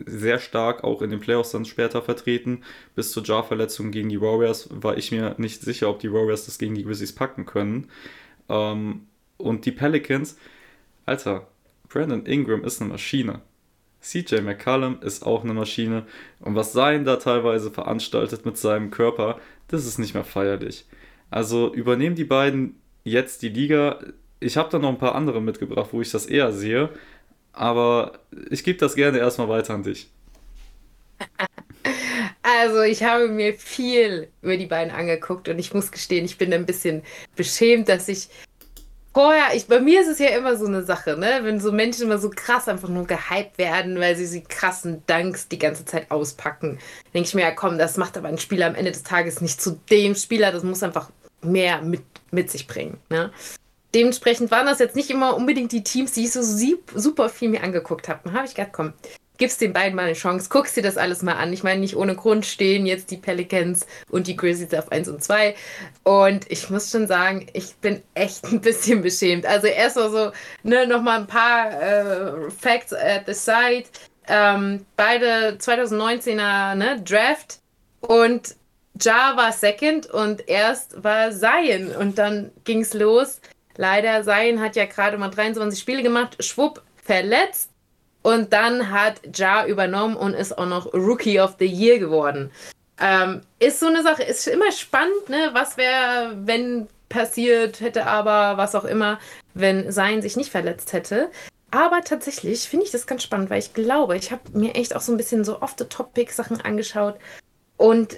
[0.05, 2.63] sehr stark auch in den Playoffs dann später vertreten.
[2.95, 6.57] Bis zur Jar-Verletzung gegen die Warriors war ich mir nicht sicher, ob die Warriors das
[6.57, 7.89] gegen die Grizzlies packen können.
[8.49, 10.37] Ähm, und die Pelicans,
[11.05, 11.47] Alter,
[11.89, 13.41] Brandon Ingram ist eine Maschine.
[14.09, 16.05] CJ McCallum ist auch eine Maschine.
[16.39, 20.85] Und was sein da teilweise veranstaltet mit seinem Körper, das ist nicht mehr feierlich.
[21.29, 23.99] Also übernehmen die beiden jetzt die Liga.
[24.39, 26.89] Ich habe da noch ein paar andere mitgebracht, wo ich das eher sehe.
[27.53, 30.09] Aber ich gebe das gerne erstmal weiter an dich.
[32.49, 36.53] Also, ich habe mir viel über die beiden angeguckt und ich muss gestehen, ich bin
[36.53, 37.03] ein bisschen
[37.35, 38.29] beschämt, dass ich
[39.17, 41.39] vorher, ich, bei mir ist es ja immer so eine Sache, ne?
[41.41, 45.47] Wenn so Menschen immer so krass einfach nur gehypt werden, weil sie die krassen Danks
[45.47, 46.77] die ganze Zeit auspacken,
[47.15, 49.59] denke ich mir, ja komm, das macht aber ein Spieler am Ende des Tages nicht
[49.59, 51.09] zu dem Spieler, das muss einfach
[51.41, 53.31] mehr mit, mit sich bringen, ne?
[53.95, 57.63] dementsprechend waren das jetzt nicht immer unbedingt die Teams, die ich so super viel mir
[57.63, 58.19] angeguckt habe.
[58.25, 58.93] Dann habe ich gedacht, komm,
[59.37, 61.53] gibst den beiden mal eine Chance, guckst dir das alles mal an.
[61.53, 65.23] Ich meine, nicht ohne Grund stehen jetzt die Pelicans und die Grizzlies auf 1 und
[65.23, 65.55] 2.
[66.03, 69.45] Und ich muss schon sagen, ich bin echt ein bisschen beschämt.
[69.45, 70.31] Also erstmal so,
[70.63, 73.85] ne, nochmal ein paar äh, Facts at the side.
[74.27, 77.59] Ähm, beide 2019er ne, Draft
[78.01, 78.55] und
[79.01, 83.39] Ja war Second und erst war Zion und dann ging es los
[83.77, 87.69] Leider, Sein hat ja gerade mal 23 Spiele gemacht, schwupp, verletzt.
[88.27, 92.51] Und dann hat Ja übernommen und ist auch noch Rookie of the Year geworden.
[92.99, 95.51] Ähm, ist so eine Sache, ist immer spannend, ne?
[95.53, 99.17] Was wäre, wenn passiert hätte, aber was auch immer,
[99.53, 101.31] wenn Sein sich nicht verletzt hätte.
[101.71, 104.99] Aber tatsächlich finde ich das ganz spannend, weil ich glaube, ich habe mir echt auch
[104.99, 107.15] so ein bisschen so off-the-topic-Sachen angeschaut.
[107.77, 108.17] Und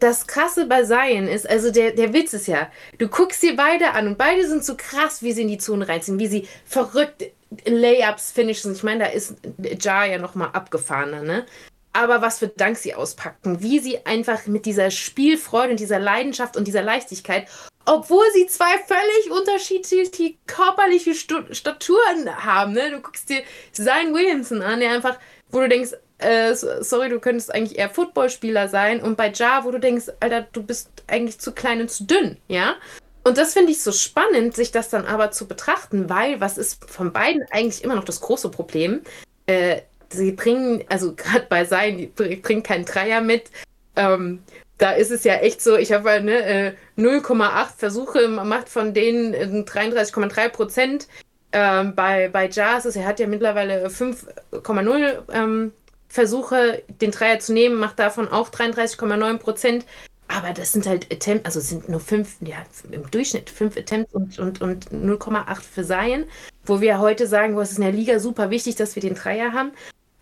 [0.00, 3.92] das Krasse bei Zion ist, also der, der Witz ist ja, du guckst dir beide
[3.92, 7.22] an und beide sind so krass, wie sie in die Zone reinziehen, wie sie verrückt
[7.64, 8.72] Layups finishen.
[8.72, 9.36] Ich meine, da ist
[9.80, 11.46] Jar ja nochmal abgefahrener, ne?
[11.92, 16.56] Aber was für Dank sie auspacken, wie sie einfach mit dieser Spielfreude und dieser Leidenschaft
[16.56, 17.48] und dieser Leichtigkeit,
[17.86, 22.90] obwohl sie zwei völlig unterschiedliche körperliche Staturen haben, ne?
[22.90, 25.18] Du guckst dir Zion Williamson an, der einfach,
[25.50, 29.02] wo du denkst, äh, sorry, du könntest eigentlich eher Footballspieler sein.
[29.02, 32.38] Und bei Ja, wo du denkst, Alter, du bist eigentlich zu klein und zu dünn,
[32.48, 32.76] ja?
[33.24, 36.88] Und das finde ich so spannend, sich das dann aber zu betrachten, weil was ist
[36.90, 39.00] von beiden eigentlich immer noch das große Problem?
[39.46, 43.50] Äh, sie bringen, also gerade bei Sein, die bringen keinen Dreier mit.
[43.96, 44.42] Ähm,
[44.78, 49.64] da ist es ja echt so, ich habe ne, 0,8 äh, Versuche, macht von denen
[49.64, 51.08] 33,3 Prozent.
[51.52, 55.72] Ähm, bei, bei Jazz ist, er hat ja mittlerweile 5,0 ähm,
[56.08, 59.86] Versuche, den Dreier zu nehmen, macht davon auch 33,9 Prozent.
[60.28, 62.56] Aber das sind halt Attempts, also sind nur fünf, ja,
[62.90, 66.24] im Durchschnitt fünf Attempts und, und, und 0,8 für Seien,
[66.64, 69.52] wo wir heute sagen, es ist in der Liga super wichtig, dass wir den Dreier
[69.52, 69.72] haben.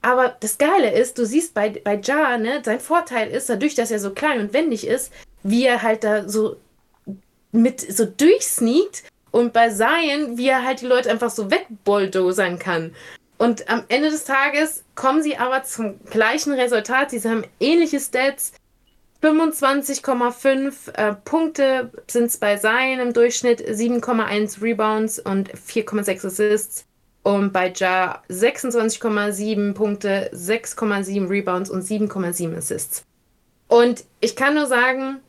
[0.03, 3.93] Aber das Geile ist, du siehst bei, bei Ja, ne, sein Vorteil ist, dadurch, dass
[3.93, 5.13] er so klein und wendig ist,
[5.45, 6.57] wie er halt da so
[7.53, 12.95] mit so durchsneakt und bei Zion, wie er halt die Leute einfach so wegbulldozern kann.
[13.39, 17.11] Und am Ende des Tages kommen sie aber zum gleichen Resultat.
[17.11, 18.53] Sie haben ähnliche Stats.
[19.23, 26.85] 25,5 äh, Punkte sind es bei Sein im Durchschnitt, 7,1 Rebounds und 4,6 Assists.
[27.23, 33.05] Und bei Ja 26,7 Punkte, 6,7 Rebounds und 7,7 Assists.
[33.69, 35.21] Und ich kann nur sagen,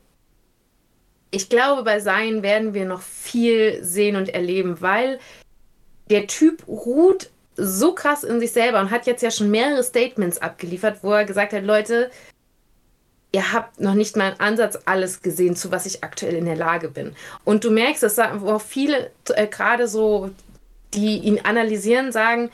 [1.30, 5.20] ich glaube, bei Sein werden wir noch viel sehen und erleben, weil
[6.10, 10.40] der Typ ruht so krass in sich selber und hat jetzt ja schon mehrere Statements
[10.40, 12.10] abgeliefert, wo er gesagt hat, Leute,
[13.34, 16.56] ihr habt noch nicht mal einen Ansatz alles gesehen, zu was ich aktuell in der
[16.56, 17.16] Lage bin.
[17.44, 20.30] Und du merkst, dass auch viele äh, gerade so,
[20.94, 22.52] die ihn analysieren, sagen,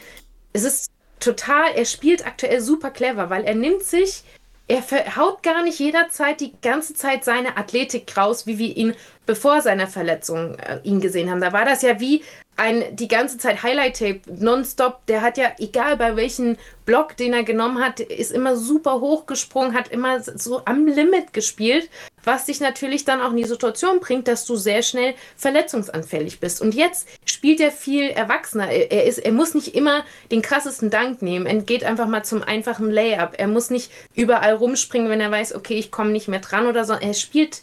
[0.53, 0.89] es ist
[1.19, 4.23] total, er spielt aktuell super clever, weil er nimmt sich
[4.69, 8.93] er haut gar nicht jederzeit die ganze Zeit seine Athletik raus, wie wir ihn
[9.25, 11.41] bevor seiner Verletzung äh, ihn gesehen haben.
[11.41, 12.23] Da war das ja wie
[12.59, 15.05] ein die ganze Zeit Highlight-Tape, nonstop.
[15.07, 19.73] Der hat ja, egal bei welchem Block, den er genommen hat, ist immer super hochgesprungen,
[19.73, 21.89] hat immer so am Limit gespielt,
[22.23, 26.61] was dich natürlich dann auch in die Situation bringt, dass du sehr schnell verletzungsanfällig bist.
[26.61, 28.69] Und jetzt spielt er viel erwachsener.
[28.69, 31.45] Er, ist, er muss nicht immer den krassesten Dank nehmen.
[31.45, 33.35] Er geht einfach mal zum einfachen Layup.
[33.37, 36.83] Er muss nicht überall rumspringen, wenn er weiß, okay, ich komme nicht mehr dran oder
[36.83, 36.93] so.
[36.93, 37.61] Er spielt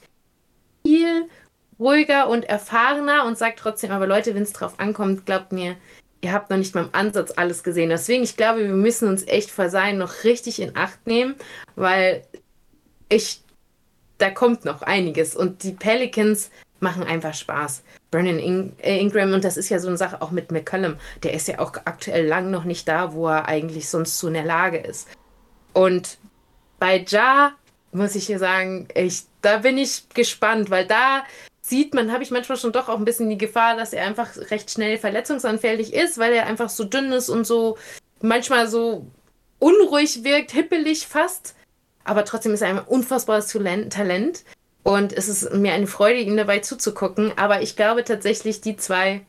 [0.86, 1.28] viel
[1.78, 5.76] ruhiger und erfahrener und sagt trotzdem, aber Leute, wenn es drauf ankommt, glaubt mir,
[6.20, 7.90] ihr habt noch nicht mal im Ansatz alles gesehen.
[7.90, 11.34] Deswegen, ich glaube, wir müssen uns echt vor sein noch richtig in Acht nehmen,
[11.74, 12.22] weil
[13.08, 13.40] ich,
[14.18, 17.82] da kommt noch einiges und die Pelicans machen einfach Spaß.
[18.10, 21.34] Brennan In äh, Ingram, und das ist ja so eine Sache auch mit McCollum, der
[21.34, 24.44] ist ja auch aktuell lang noch nicht da, wo er eigentlich sonst zu in der
[24.44, 25.08] Lage ist.
[25.72, 26.18] Und
[26.78, 27.52] bei Ja
[27.92, 31.24] muss ich hier sagen, ich, da bin ich gespannt, weil da
[31.68, 34.36] sieht man, habe ich manchmal schon doch auch ein bisschen die Gefahr, dass er einfach
[34.50, 37.76] recht schnell verletzungsanfällig ist, weil er einfach so dünn ist und so
[38.20, 39.06] manchmal so
[39.58, 41.54] unruhig wirkt, hippelig fast.
[42.04, 44.44] Aber trotzdem ist er ein unfassbares Talent.
[44.84, 47.32] Und es ist mir eine Freude, ihm dabei zuzugucken.
[47.36, 49.26] Aber ich glaube tatsächlich, die zwei,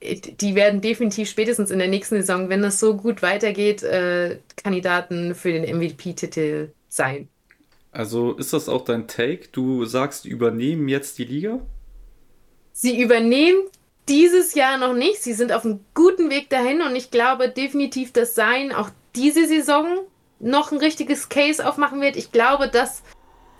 [0.00, 5.34] die werden definitiv spätestens in der nächsten Saison, wenn es so gut weitergeht, äh, Kandidaten
[5.34, 7.28] für den MVP-Titel sein.
[7.96, 9.48] Also ist das auch dein Take?
[9.52, 11.60] Du sagst, übernehmen jetzt die Liga?
[12.72, 13.58] Sie übernehmen
[14.06, 15.22] dieses Jahr noch nicht.
[15.22, 19.46] Sie sind auf einem guten Weg dahin und ich glaube definitiv, dass Sein auch diese
[19.46, 19.86] Saison
[20.40, 22.16] noch ein richtiges Case aufmachen wird.
[22.16, 23.02] Ich glaube, dass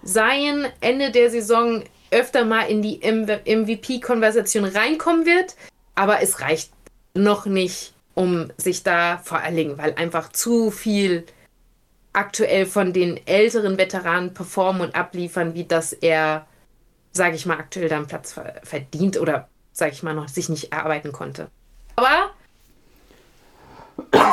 [0.03, 5.57] Sein Ende der Saison öfter mal in die MVP-Konversation reinkommen wird,
[5.95, 6.73] aber es reicht
[7.15, 11.25] noch nicht, um sich da vor allen Dingen, weil einfach zu viel
[12.17, 16.47] aktuell von den älteren Veteranen performen und abliefern, wie dass er,
[17.13, 21.13] sage ich mal, aktuell dann Platz verdient oder, sage ich mal, noch sich nicht erarbeiten
[21.13, 21.49] konnte.
[21.97, 22.31] Aber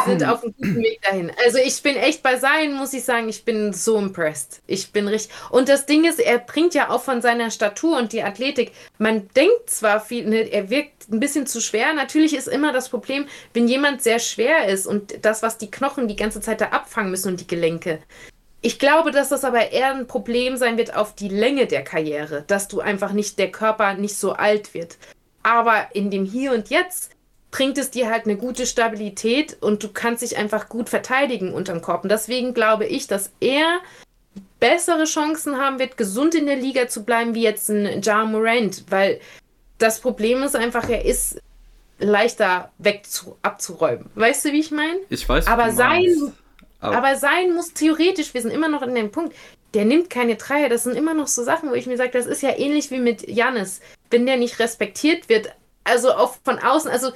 [0.06, 1.32] sind auf einem guten Weg dahin.
[1.46, 4.62] Also ich bin echt bei sein, muss ich sagen, ich bin so impressed.
[4.68, 5.34] Ich bin richtig.
[5.50, 8.72] Und das Ding ist, er bringt ja auch von seiner Statur und die Athletik.
[8.98, 11.94] Man denkt zwar viel, ne, er wirkt ein bisschen zu schwer.
[11.94, 16.08] Natürlich ist immer das Problem, wenn jemand sehr schwer ist und das, was die Knochen
[16.08, 18.00] die ganze Zeit da abfangen müssen und die Gelenke.
[18.62, 22.46] Ich glaube, dass das aber eher ein Problem sein wird auf die Länge der Karriere,
[22.48, 24.98] dass du einfach nicht, der Körper nicht so alt wird.
[25.44, 27.12] Aber in dem Hier und Jetzt
[27.54, 31.82] bringt es dir halt eine gute Stabilität und du kannst dich einfach gut verteidigen unterm
[31.82, 32.04] Korb.
[32.04, 33.80] Und deswegen glaube ich, dass er
[34.60, 38.86] bessere Chancen haben wird, gesund in der Liga zu bleiben, wie jetzt ein Ja Morant,
[38.90, 39.22] weil
[39.78, 41.40] das Problem ist einfach, er ist
[42.00, 44.10] leichter weg zu, abzuräumen.
[44.16, 45.00] Weißt du, wie ich meine?
[45.10, 45.46] Ich weiß.
[45.46, 46.34] Aber sein,
[46.80, 49.36] aber, aber sein muss theoretisch, wir sind immer noch in dem Punkt,
[49.76, 50.70] der nimmt keine Dreier.
[50.70, 53.00] Das sind immer noch so Sachen, wo ich mir sage, das ist ja ähnlich wie
[53.00, 53.80] mit Jannis.
[54.10, 55.54] Wenn der nicht respektiert wird,
[55.84, 57.12] also auch von außen, also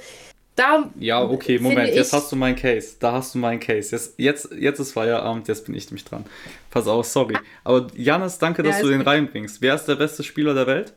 [0.58, 2.96] da ja, okay, Moment, jetzt hast du meinen Case.
[2.98, 3.94] Da hast du meinen Case.
[3.94, 6.24] Jetzt, jetzt, jetzt ist Feierabend, jetzt bin ich nämlich dran.
[6.70, 7.36] Pass auf, sorry.
[7.62, 9.62] Aber Janis, danke, dass ja, du den reinbringst.
[9.62, 10.94] Wer ist der beste Spieler der Welt?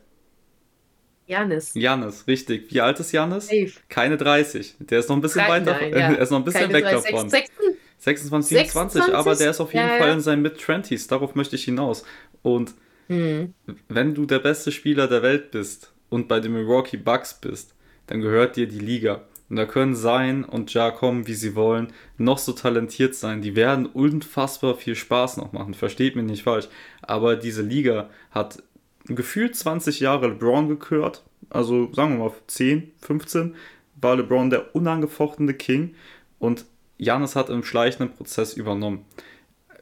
[1.26, 1.70] Janis.
[1.74, 2.74] Janis, richtig.
[2.74, 3.48] Wie alt ist Janis?
[3.88, 4.74] Keine 30.
[4.80, 5.78] Der ist noch ein bisschen Drei, weiter.
[5.80, 5.98] Nein, ja.
[6.12, 7.30] Er ist noch ein bisschen Keine weg 30, davon.
[7.30, 11.08] 26, 26, 27, aber der ist auf jeden ja, Fall in seinen Mid-20s.
[11.08, 12.04] Darauf möchte ich hinaus.
[12.42, 12.74] Und
[13.06, 13.54] hm.
[13.88, 17.74] wenn du der beste Spieler der Welt bist und bei den Milwaukee Bucks bist,
[18.06, 19.22] dann gehört dir die Liga.
[19.48, 23.40] Und da können Sein und Ja kommen, wie sie wollen, noch so talentiert sein.
[23.40, 25.74] Die werden unfassbar viel Spaß noch machen.
[25.74, 26.68] Versteht mich nicht falsch.
[27.00, 28.62] Aber diese Liga hat
[29.06, 31.22] gefühlt 20 Jahre LeBron gekürt.
[31.48, 33.54] Also sagen wir mal 10, 15
[34.00, 35.94] war LeBron der unangefochtene King.
[36.38, 36.66] Und
[36.98, 39.06] Janis hat im schleichenden Prozess übernommen.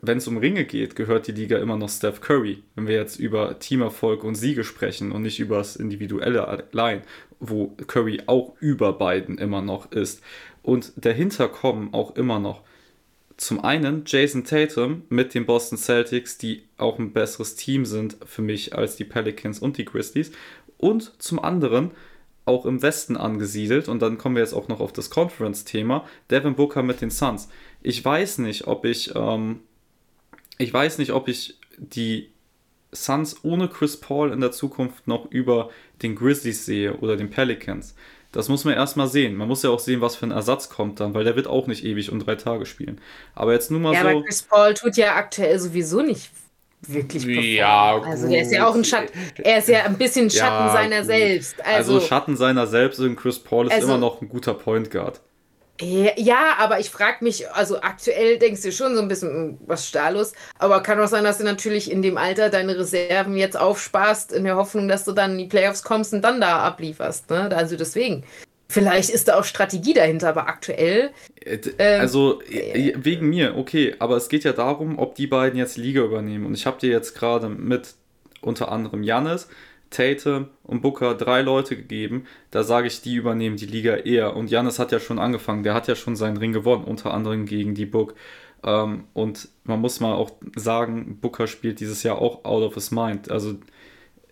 [0.02, 2.62] Wenn es um Ringe geht, gehört die Liga immer noch Steph Curry.
[2.74, 7.02] Wenn wir jetzt über Teamerfolg und Siege sprechen und nicht über das Individuelle allein
[7.40, 10.22] wo Curry auch über beiden immer noch ist.
[10.62, 12.62] Und dahinter kommen auch immer noch
[13.38, 18.42] zum einen Jason Tatum mit den Boston Celtics, die auch ein besseres Team sind für
[18.42, 20.30] mich als die Pelicans und die Grizzlies.
[20.76, 21.92] Und zum anderen
[22.44, 26.54] auch im Westen angesiedelt, und dann kommen wir jetzt auch noch auf das Conference-Thema, Devin
[26.54, 27.48] Booker mit den Suns.
[27.80, 29.60] Ich weiß nicht, ob ich, ähm,
[30.60, 32.30] ich weiß nicht, ob ich die
[32.92, 35.70] Suns ohne Chris Paul in der Zukunft noch über
[36.02, 37.94] den Grizzlies sehe oder den Pelicans.
[38.32, 39.34] Das muss man erstmal sehen.
[39.34, 41.66] Man muss ja auch sehen, was für ein Ersatz kommt dann, weil der wird auch
[41.66, 43.00] nicht ewig und drei Tage spielen.
[43.34, 44.06] Aber jetzt nur mal ja, so.
[44.06, 46.30] Ja, aber Chris Paul tut ja aktuell sowieso nicht
[46.86, 47.52] wirklich performen.
[47.52, 48.06] Ja, gut.
[48.06, 49.18] Also der ist ja auch ein Schatten.
[49.38, 51.06] Er ist ja ein bisschen Schatten ja, seiner gut.
[51.06, 51.64] selbst.
[51.64, 54.90] Also, also, Schatten seiner selbst und Chris Paul ist also, immer noch ein guter Point
[54.90, 55.20] Guard.
[55.80, 59.84] Ja, aber ich frage mich, also aktuell denkst du schon so ein bisschen, hm, was
[59.84, 60.32] ist da los?
[60.58, 64.44] Aber kann auch sein, dass du natürlich in dem Alter deine Reserven jetzt aufsparst, in
[64.44, 67.30] der Hoffnung, dass du dann in die Playoffs kommst und dann da ablieferst.
[67.30, 67.50] Ne?
[67.54, 68.24] Also deswegen.
[68.68, 71.10] Vielleicht ist da auch Strategie dahinter, aber aktuell.
[71.44, 75.58] Äh, ähm, also äh, wegen mir, okay, aber es geht ja darum, ob die beiden
[75.58, 76.46] jetzt Liga übernehmen.
[76.46, 77.94] Und ich habe dir jetzt gerade mit
[78.42, 79.48] unter anderem Janis,
[79.90, 82.24] Tate und Booker drei Leute gegeben.
[82.50, 84.36] Da sage ich, die übernehmen die Liga eher.
[84.36, 87.44] Und Janis hat ja schon angefangen, der hat ja schon seinen Ring gewonnen, unter anderem
[87.44, 88.14] gegen die Book.
[88.64, 92.90] Ähm, und man muss mal auch sagen, Booker spielt dieses Jahr auch out of his
[92.90, 93.30] mind.
[93.30, 93.56] Also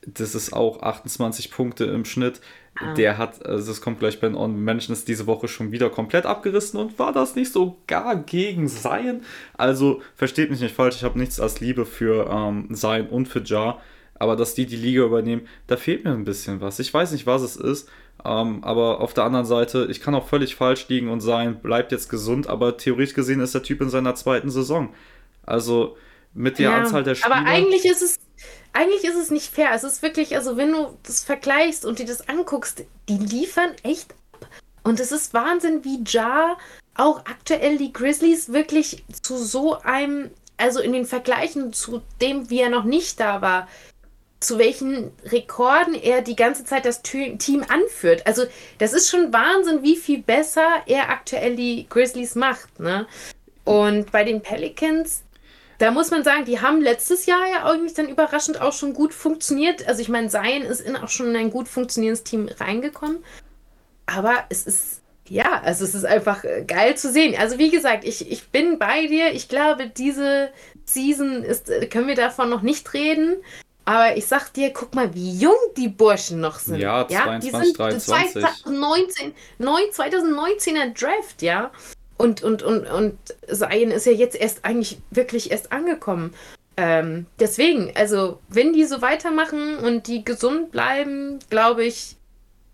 [0.07, 2.41] das ist auch 28 Punkte im Schnitt.
[2.81, 2.95] Ah.
[2.95, 6.27] Der hat, also es kommt gleich bei den On Mentions diese Woche schon wieder komplett
[6.27, 9.23] abgerissen und war das nicht so gar gegen Zion.
[9.57, 13.43] Also versteht mich nicht falsch, ich habe nichts als Liebe für ähm, Zion und für
[13.43, 13.81] Jar.
[14.19, 16.79] Aber dass die die Liga übernehmen, da fehlt mir ein bisschen was.
[16.79, 17.89] Ich weiß nicht, was es ist.
[18.25, 21.93] Ähm, aber auf der anderen Seite, ich kann auch völlig falsch liegen und sein, bleibt
[21.93, 24.93] jetzt gesund, aber theoretisch gesehen ist der Typ in seiner zweiten Saison.
[25.47, 25.97] Also
[26.35, 27.37] mit der ja, Anzahl der Spieler.
[27.37, 28.19] Aber eigentlich ist es
[28.73, 29.71] eigentlich ist es nicht fair.
[29.75, 34.13] Es ist wirklich, also wenn du das vergleichst und dir das anguckst, die liefern echt
[34.33, 34.47] ab.
[34.85, 36.59] Und es ist Wahnsinn, wie Jar
[36.95, 42.61] auch aktuell die Grizzlies wirklich zu so einem, also in den Vergleichen zu dem, wie
[42.61, 43.69] er noch nicht da war,
[44.41, 48.27] zu welchen Rekorden er die ganze Zeit das Team anführt.
[48.27, 48.45] Also
[48.79, 52.79] das ist schon Wahnsinn, wie viel besser er aktuell die Grizzlies macht.
[52.79, 53.07] Ne?
[53.65, 55.23] Und bei den Pelicans,
[55.79, 59.13] da muss man sagen, die haben letztes Jahr ja irgendwie dann überraschend auch schon gut
[59.13, 59.87] funktioniert.
[59.89, 63.25] Also ich meine, Zion ist in auch schon ein gut funktionierendes Team reingekommen.
[64.07, 67.35] Aber es ist, ja, also es ist einfach äh, geil zu sehen.
[67.39, 69.33] Also wie gesagt, ich, ich bin bei dir.
[69.33, 70.51] Ich glaube, diese
[70.85, 73.37] Season ist, äh, können wir davon noch nicht reden.
[73.89, 76.77] Aber ich sag dir, guck mal, wie jung die Burschen noch sind.
[76.79, 77.39] Ja, 22, ja?
[77.39, 78.43] die sind 23.
[78.43, 81.71] 2019, 2019er Draft, ja.
[82.19, 83.17] Und, und, und, und
[83.51, 86.35] Zion ist ja jetzt erst eigentlich wirklich erst angekommen.
[86.77, 92.17] Ähm, deswegen, also, wenn die so weitermachen und die gesund bleiben, glaube ich,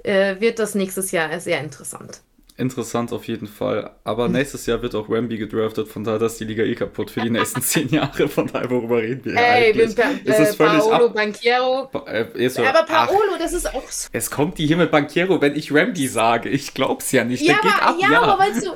[0.02, 2.22] äh, wird das nächstes Jahr sehr interessant
[2.56, 3.90] interessant auf jeden Fall.
[4.04, 7.20] Aber nächstes Jahr wird auch Wemby gedraftet, von daher ist die Liga eh kaputt für
[7.20, 8.28] die nächsten zehn Jahre.
[8.28, 9.96] Von daher, worüber reden wir Ey, eigentlich?
[9.96, 11.88] Pa ist es völlig Paolo ab Banquiero.
[11.90, 14.08] Pa äh, so, aber Paolo, ach, das ist auch so.
[14.12, 16.48] Es kommt die hier mit Banquiero, wenn ich Wemby sage.
[16.48, 17.42] Ich glaub's ja nicht.
[17.42, 18.22] Ja, Der aber, geht ab, ja, ja.
[18.22, 18.70] aber weißt du,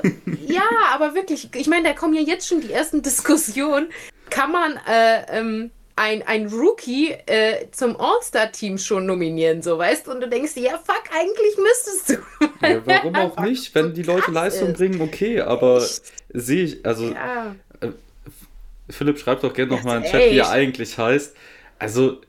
[0.53, 0.63] ja,
[0.93, 3.87] aber wirklich, ich meine, da kommen ja jetzt schon die ersten Diskussionen.
[4.29, 10.11] Kann man, äh, ähm, ein, ein Rookie äh, zum All-Star-Team schon nominieren, so weißt du?
[10.11, 12.65] Und du denkst dir, ja, fuck, eigentlich müsstest du.
[12.65, 13.75] Ja, warum auch nicht?
[13.75, 14.77] Wenn die Leute Leistung ist.
[14.77, 15.85] bringen, okay, aber
[16.33, 17.53] sehe ich, also ja.
[17.81, 17.89] äh,
[18.89, 21.35] Philipp, schreibt doch gerne nochmal in den Chat, wie er eigentlich heißt.
[21.79, 22.21] Also,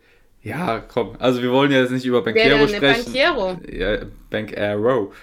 [0.42, 3.04] ja, komm, also wir wollen ja jetzt nicht über Banquero sprechen.
[3.04, 3.60] Banquero?
[3.70, 3.98] Ja,
[4.30, 5.14] Bank Arrow.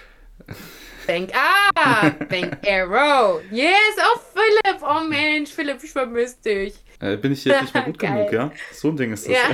[1.06, 3.42] Bank, ah, Bank Arrow.
[3.50, 6.74] Yes, oh Philipp, oh Mensch, Philipp, ich vermisse dich.
[7.00, 8.52] Äh, bin ich jetzt nicht mehr gut genug, ja?
[8.72, 9.34] So ein Ding ist das.
[9.34, 9.50] Ja.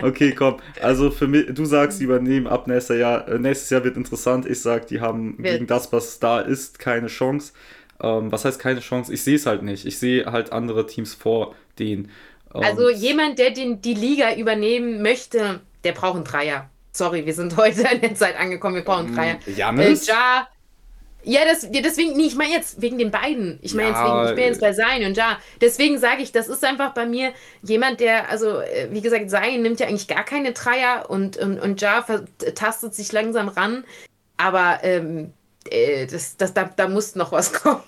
[0.06, 0.56] okay, komm.
[0.80, 3.28] Also für mich, du sagst, die übernehmen ab nächstes Jahr.
[3.28, 4.46] Äh, nächstes Jahr wird interessant.
[4.46, 5.54] Ich sag, die haben wird.
[5.54, 7.52] gegen das, was da ist, keine Chance.
[8.02, 9.12] Ähm, was heißt keine Chance?
[9.12, 9.84] Ich sehe es halt nicht.
[9.86, 12.10] Ich sehe halt andere Teams vor denen.
[12.54, 16.70] Ähm, also jemand, der den, die Liga übernehmen möchte, der braucht einen Dreier.
[16.90, 19.38] Sorry, wir sind heute in der Zeit angekommen, wir brauchen einen Dreier.
[19.46, 20.08] Janis?
[20.08, 20.48] Äh, ja,
[21.24, 23.58] ja, das, ja, deswegen, nee, ich meine jetzt wegen den beiden.
[23.62, 25.38] Ich meine ja, jetzt wegen, ich bin jetzt bei Sein und Ja.
[25.60, 27.32] Deswegen sage ich, das ist einfach bei mir
[27.62, 31.60] jemand, der, also, äh, wie gesagt, Sein nimmt ja eigentlich gar keine Dreier und, und,
[31.60, 32.04] und Ja
[32.54, 33.84] tastet sich langsam ran.
[34.36, 35.32] Aber ähm,
[35.70, 37.82] äh, das, das, da, da muss noch was kommen.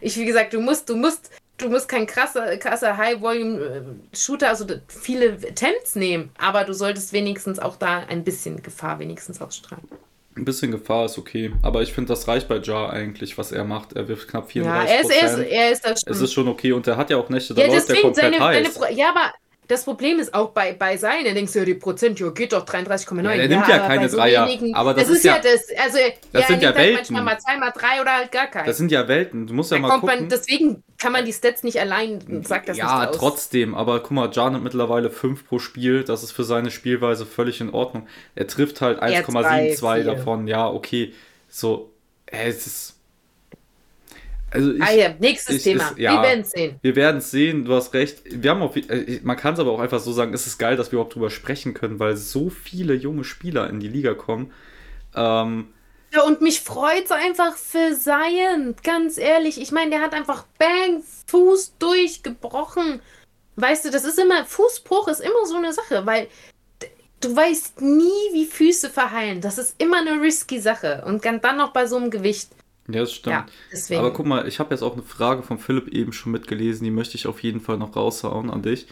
[0.00, 5.32] ich, wie gesagt, du musst, du musst, du musst kein krasser, krasser High-Volume-Shooter, also viele
[5.32, 9.88] Attempts nehmen, aber du solltest wenigstens auch da ein bisschen Gefahr wenigstens ausstrahlen.
[10.36, 13.64] Ein bisschen Gefahr ist okay, aber ich finde, das reicht bei Jar eigentlich, was er
[13.64, 13.94] macht.
[13.94, 16.12] Er wirft knapp 34 Ja, er ist, er ist, er ist das schon.
[16.12, 18.34] Es ist schon okay und er hat ja auch Nächte, da ja, läuft er komplett
[18.34, 18.74] seine, heiß.
[18.74, 19.32] Seine, ja, aber
[19.70, 22.52] das Problem ist auch bei, bei sein, da denkst du, ja, die Prozent, ja, geht
[22.52, 23.22] doch 33,9.
[23.22, 24.46] Ja, er nimmt ja, ja keine so Dreier.
[24.46, 25.98] Wenigen, aber das, das ist ja, das, also,
[26.32, 26.94] das ja, sind ja Welten.
[26.94, 28.66] manchmal mal zwei, mal drei oder halt gar keinen.
[28.66, 29.46] Das sind ja Welten.
[29.46, 30.20] Du musst ja mal gucken.
[30.20, 33.16] Man, deswegen kann man die Stats nicht allein, sagt das Ja, nicht aus.
[33.16, 33.74] trotzdem.
[33.74, 36.04] Aber guck mal, Jan hat mittlerweile 5 pro Spiel.
[36.04, 38.06] Das ist für seine Spielweise völlig in Ordnung.
[38.34, 40.46] Er trifft halt 1,72 davon.
[40.46, 41.12] Ja, okay.
[41.48, 41.90] So,
[42.26, 43.00] es ist
[44.52, 45.90] also ich, ah ja, nächstes ich, Thema.
[45.90, 46.76] Ist, ja, wir werden es sehen.
[46.82, 48.22] Wir werden es sehen, du hast recht.
[48.26, 50.76] Wir haben auch, äh, man kann es aber auch einfach so sagen, es ist geil,
[50.76, 54.52] dass wir überhaupt drüber sprechen können, weil so viele junge Spieler in die Liga kommen.
[55.14, 55.68] Ähm,
[56.12, 59.60] ja, und mich freut es einfach für Zion, ganz ehrlich.
[59.60, 63.00] Ich meine, der hat einfach Bang, Fuß durchgebrochen.
[63.56, 66.28] Weißt du, das ist immer, Fußbruch ist immer so eine Sache, weil
[67.20, 69.40] du weißt nie, wie Füße verheilen.
[69.40, 71.04] Das ist immer eine risky Sache.
[71.06, 72.50] Und dann noch bei so einem Gewicht.
[72.88, 73.50] Ja, das stimmt.
[73.88, 76.84] Ja, Aber guck mal, ich habe jetzt auch eine Frage von Philipp eben schon mitgelesen,
[76.84, 78.88] die möchte ich auf jeden Fall noch raushauen an dich.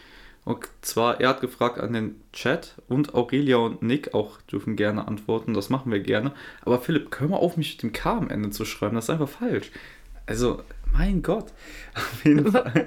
[0.49, 5.07] Und zwar, er hat gefragt an den Chat und Aurelia und Nick auch dürfen gerne
[5.07, 6.33] antworten, das machen wir gerne.
[6.65, 9.11] Aber Philipp, hör mal auf, mich mit dem K am Ende zu schreiben, das ist
[9.11, 9.71] einfach falsch.
[10.25, 11.53] Also, mein Gott,
[11.95, 12.87] auf jeden Fall.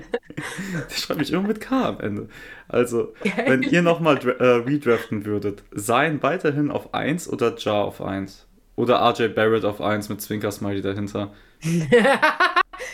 [0.89, 2.29] Der schreibt mich immer mit K am Ende.
[2.67, 3.13] Also,
[3.45, 8.47] wenn ihr nochmal äh, redraften würdet, seien weiterhin auf 1 oder Jar auf 1?
[8.75, 11.31] Oder RJ Barrett auf 1 mit Zwinker-Smiley dahinter.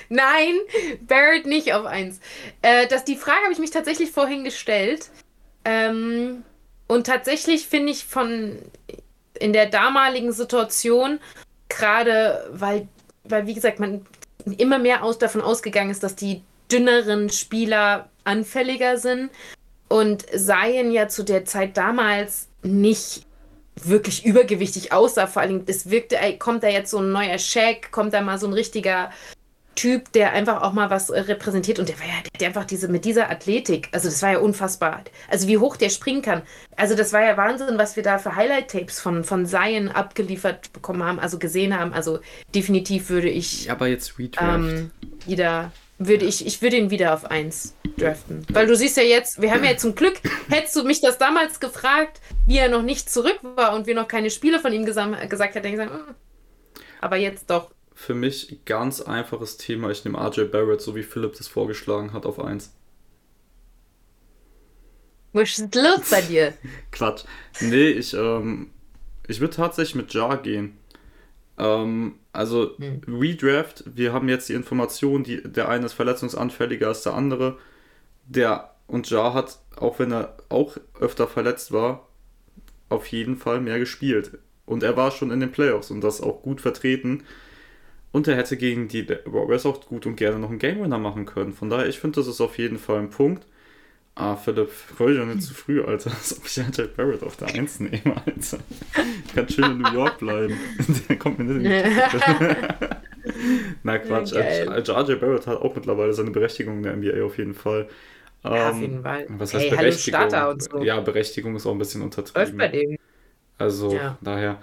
[0.09, 0.55] Nein,
[1.01, 2.19] Barrett nicht auf 1.
[2.61, 5.09] Äh, die Frage habe ich mich tatsächlich vorhin gestellt.
[5.65, 6.43] Ähm,
[6.87, 8.57] und tatsächlich finde ich von
[9.39, 11.19] in der damaligen Situation,
[11.69, 12.87] gerade weil,
[13.23, 14.05] weil, wie gesagt, man
[14.57, 19.29] immer mehr aus, davon ausgegangen ist, dass die dünneren Spieler anfälliger sind
[19.89, 23.25] und seien ja zu der Zeit damals nicht
[23.75, 25.27] wirklich übergewichtig aussah.
[25.27, 28.47] Vor allem, es wirkte, kommt da jetzt so ein neuer Shaq, kommt da mal so
[28.47, 29.11] ein richtiger
[29.77, 32.87] Typ, der einfach auch mal was äh, repräsentiert und der war ja der einfach diese
[32.87, 35.03] mit dieser Athletik, also das war ja unfassbar.
[35.29, 36.41] Also wie hoch der springen kann.
[36.75, 40.73] Also das war ja Wahnsinn, was wir da für Highlight Tapes von von Zion abgeliefert
[40.73, 41.93] bekommen haben, also gesehen haben.
[41.93, 42.19] Also
[42.53, 44.41] definitiv würde ich aber jetzt Redraft.
[44.41, 44.91] Ähm,
[45.25, 48.45] wieder würde ich, ich würde ihn wieder auf 1 draften.
[48.51, 50.19] Weil du siehst ja jetzt, wir haben ja zum Glück,
[50.49, 54.07] hättest du mich das damals gefragt, wie er noch nicht zurück war und wir noch
[54.07, 55.15] keine Spiele von ihm gesagt
[55.55, 56.13] hätten, ich gesagt, mm.
[57.01, 57.71] aber jetzt doch.
[57.99, 59.89] Für mich ganz einfaches Thema.
[59.89, 62.71] Ich nehme RJ Barrett, so wie Philipp das vorgeschlagen hat, auf 1.
[65.33, 66.53] Was ist los bei dir?
[66.91, 67.23] Quatsch.
[67.59, 68.69] Nee, ich, ähm,
[69.27, 70.77] ich würde tatsächlich mit Jar gehen.
[71.57, 73.01] Ähm, also hm.
[73.07, 77.57] Redraft, wir haben jetzt die Information, die, der eine ist verletzungsanfälliger als der andere.
[78.27, 82.07] Der und Ja hat, auch wenn er auch öfter verletzt war,
[82.89, 84.37] auf jeden Fall mehr gespielt.
[84.67, 87.23] Und er war schon in den Playoffs und das auch gut vertreten.
[88.17, 91.27] Und er hätte gegen die Warriors auch gut und gerne noch einen Game Winner machen
[91.27, 91.53] können.
[91.53, 93.45] Von daher, ich finde, das ist auf jeden Fall ein Punkt.
[94.15, 96.09] Ah, Philipp, freu dich nicht zu früh, Alter.
[96.17, 98.57] Als ob ich Jack Barrett auf der 1 nehme, Alter.
[99.23, 100.57] Ich kann schön in New York bleiben.
[101.09, 103.43] der kommt mir nicht in die
[103.83, 104.33] Na Quatsch.
[104.33, 107.87] RJ Barrett hat auch mittlerweile seine Berechtigung in der NBA auf jeden Fall.
[108.43, 109.27] Ja, auf ähm, jeden Fall.
[109.29, 110.59] Was heißt hey, Berechtigung?
[110.59, 110.81] so.
[110.81, 112.57] Ja, Berechtigung ist auch ein bisschen untertrieben.
[112.57, 112.97] Läuft bei dem.
[113.59, 114.17] Also, ja.
[114.21, 114.57] daher.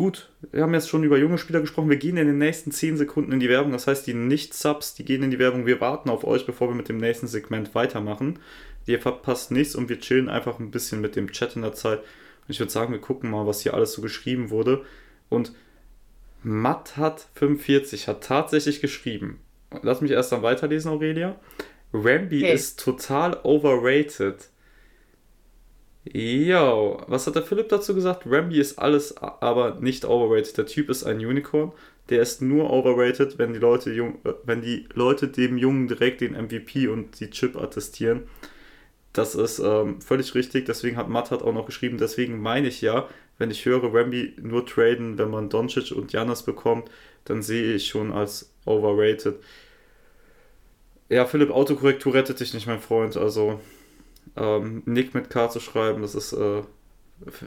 [0.00, 1.90] Gut, wir haben jetzt schon über junge Spieler gesprochen.
[1.90, 3.72] Wir gehen in den nächsten 10 Sekunden in die Werbung.
[3.72, 5.66] Das heißt, die Nicht-Subs, die gehen in die Werbung.
[5.66, 8.38] Wir warten auf euch, bevor wir mit dem nächsten Segment weitermachen.
[8.86, 11.98] Ihr verpasst nichts und wir chillen einfach ein bisschen mit dem Chat in der Zeit.
[11.98, 14.86] Und ich würde sagen, wir gucken mal, was hier alles so geschrieben wurde.
[15.28, 15.52] Und
[16.42, 19.40] Matt hat 45 hat tatsächlich geschrieben.
[19.82, 21.38] Lass mich erst dann weiterlesen, Aurelia.
[21.92, 22.54] Rambi okay.
[22.54, 24.48] ist total overrated.
[26.04, 28.22] Yo, was hat der Philipp dazu gesagt?
[28.26, 30.56] Rambi ist alles, aber nicht overrated.
[30.56, 31.72] Der Typ ist ein Unicorn.
[32.08, 36.32] Der ist nur overrated, wenn die Leute, äh, wenn die Leute dem Jungen direkt den
[36.34, 38.22] MVP und die Chip attestieren.
[39.12, 42.80] Das ist ähm, völlig richtig, deswegen hat Matt hat auch noch geschrieben, deswegen meine ich
[42.80, 46.90] ja, wenn ich höre, Rambi nur traden, wenn man Doncic und Janis bekommt,
[47.24, 49.36] dann sehe ich schon als overrated.
[51.08, 53.16] Ja, Philipp, Autokorrektur rettet dich nicht, mein Freund.
[53.16, 53.60] Also,
[54.36, 56.62] ähm, Nick mit K zu schreiben, das ist äh,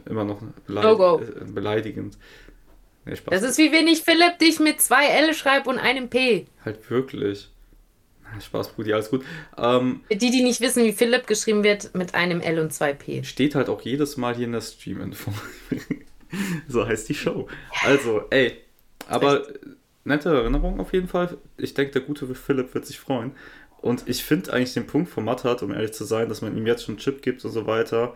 [0.05, 2.17] immer noch beleidig no äh, beleidigend.
[3.05, 6.45] Nee, das ist wie wenn ich Philipp dich mit zwei L schreibe und einem P.
[6.63, 7.49] Halt wirklich.
[8.39, 9.23] Spaß, Brudi, alles gut.
[9.57, 13.23] Ähm, die, die nicht wissen, wie Philipp geschrieben wird, mit einem L und zwei P.
[13.23, 15.31] Steht halt auch jedes Mal hier in der Stream-Info.
[16.67, 17.47] so heißt die Show.
[17.83, 18.57] Also, ey,
[19.07, 19.45] aber
[20.03, 21.37] nette Erinnerung auf jeden Fall.
[21.57, 23.31] Ich denke, der gute Philipp wird sich freuen.
[23.83, 26.55] Und ich finde eigentlich den Punkt von Matt hat, um ehrlich zu sein, dass man
[26.55, 28.15] ihm jetzt schon Chip gibt und so weiter.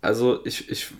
[0.00, 0.92] Also, ich, ich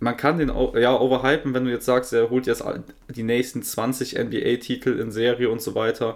[0.00, 2.62] man kann den ja overhypen, wenn du jetzt sagst, er holt jetzt
[3.08, 6.12] die nächsten 20 NBA-Titel in Serie und so weiter.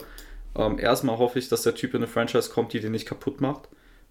[0.54, 3.40] Ähm, erstmal hoffe ich, dass der Typ in eine Franchise kommt, die den nicht kaputt
[3.40, 3.62] macht.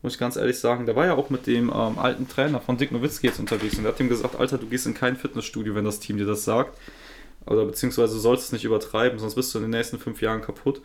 [0.01, 0.87] Muss ich ganz ehrlich sagen.
[0.87, 3.83] Der war ja auch mit dem ähm, alten Trainer von Dick Nowitzki jetzt unterwegs und
[3.83, 6.43] der hat ihm gesagt: Alter, du gehst in kein Fitnessstudio, wenn das Team dir das
[6.43, 6.75] sagt.
[7.45, 10.41] Oder beziehungsweise du sollst es nicht übertreiben, sonst bist du in den nächsten fünf Jahren
[10.41, 10.81] kaputt.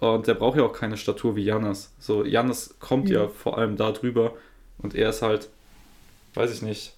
[0.00, 1.92] Und der braucht ja auch keine Statur wie Jannis.
[1.98, 3.22] So, Jannis kommt ja.
[3.22, 4.34] ja vor allem da drüber
[4.78, 5.48] und er ist halt,
[6.34, 6.94] weiß ich nicht,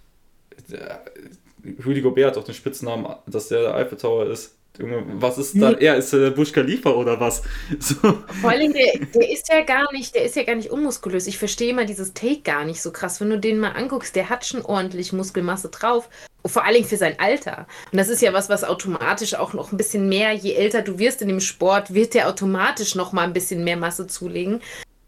[1.84, 4.54] Rüdi Gobert hat auch den Spitznamen, dass der der Eiffel Tower ist.
[4.78, 5.72] Was ist da?
[5.72, 7.42] Er ist der Bush Khalifa oder was?
[7.80, 7.94] So.
[8.40, 11.26] Vor allem, der, der, ist ja gar nicht, der ist ja gar nicht unmuskulös.
[11.26, 13.20] Ich verstehe immer dieses Take gar nicht so krass.
[13.20, 16.10] Wenn du den mal anguckst, der hat schon ordentlich Muskelmasse drauf.
[16.48, 17.66] Vor allem für sein Alter.
[17.92, 20.98] Und das ist ja was, was automatisch auch noch ein bisschen mehr, je älter du
[20.98, 24.60] wirst in dem Sport, wird der automatisch noch mal ein bisschen mehr Masse zulegen.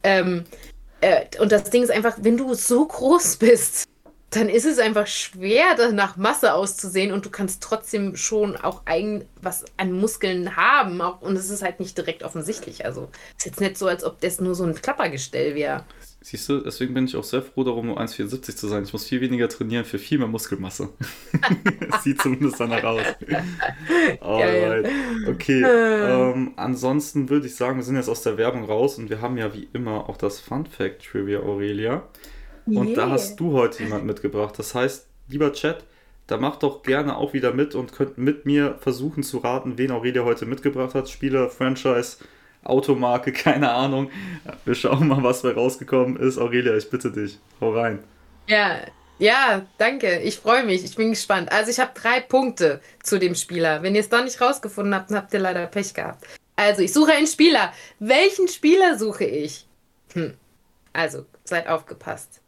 [0.02, 0.44] Ähm,
[1.00, 3.84] äh, und das Ding ist einfach, wenn du so groß bist,
[4.30, 9.24] dann ist es einfach schwer, nach Masse auszusehen und du kannst trotzdem schon auch eigen
[9.40, 11.00] was an Muskeln haben.
[11.00, 12.84] Auch, und es ist halt nicht direkt offensichtlich.
[12.84, 13.08] Also
[13.38, 15.84] ist jetzt nicht so, als ob das nur so ein Klappergestell wäre.
[16.28, 18.82] Siehst du, deswegen bin ich auch sehr froh darum, nur 1,74 zu sein.
[18.82, 20.90] Ich muss viel weniger trainieren für viel mehr Muskelmasse.
[22.02, 23.00] Sieht zumindest danach aus.
[24.20, 24.90] Alright.
[25.26, 25.64] Okay.
[25.64, 29.38] Ähm, ansonsten würde ich sagen, wir sind jetzt aus der Werbung raus und wir haben
[29.38, 32.02] ja wie immer auch das Fun Fact Trivia, Aurelia.
[32.66, 33.06] Und yeah.
[33.06, 34.58] da hast du heute jemand mitgebracht.
[34.58, 35.86] Das heißt, lieber Chat,
[36.26, 39.92] da macht doch gerne auch wieder mit und könnt mit mir versuchen zu raten, wen
[39.92, 41.08] Aurelia heute mitgebracht hat.
[41.08, 42.18] Spieler, Franchise,
[42.68, 44.10] Automarke, keine Ahnung.
[44.64, 46.38] Wir schauen mal, was bei rausgekommen ist.
[46.38, 48.00] Aurelia, ich bitte dich, hau rein.
[48.46, 48.80] Ja,
[49.18, 50.20] ja, danke.
[50.20, 50.84] Ich freue mich.
[50.84, 51.50] Ich bin gespannt.
[51.50, 53.82] Also ich habe drei Punkte zu dem Spieler.
[53.82, 56.24] Wenn ihr es doch nicht rausgefunden habt, dann habt ihr leider Pech gehabt.
[56.54, 57.72] Also ich suche einen Spieler.
[57.98, 59.66] Welchen Spieler suche ich?
[60.12, 60.34] Hm.
[60.92, 62.40] Also seid aufgepasst.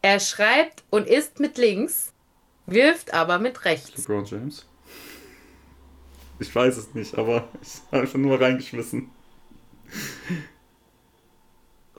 [0.00, 2.12] Er schreibt und ist mit links,
[2.66, 3.96] wirft aber mit rechts.
[3.96, 4.66] LeBron James?
[6.38, 9.10] Ich weiß es nicht, aber ich habe einfach nur reingeschmissen.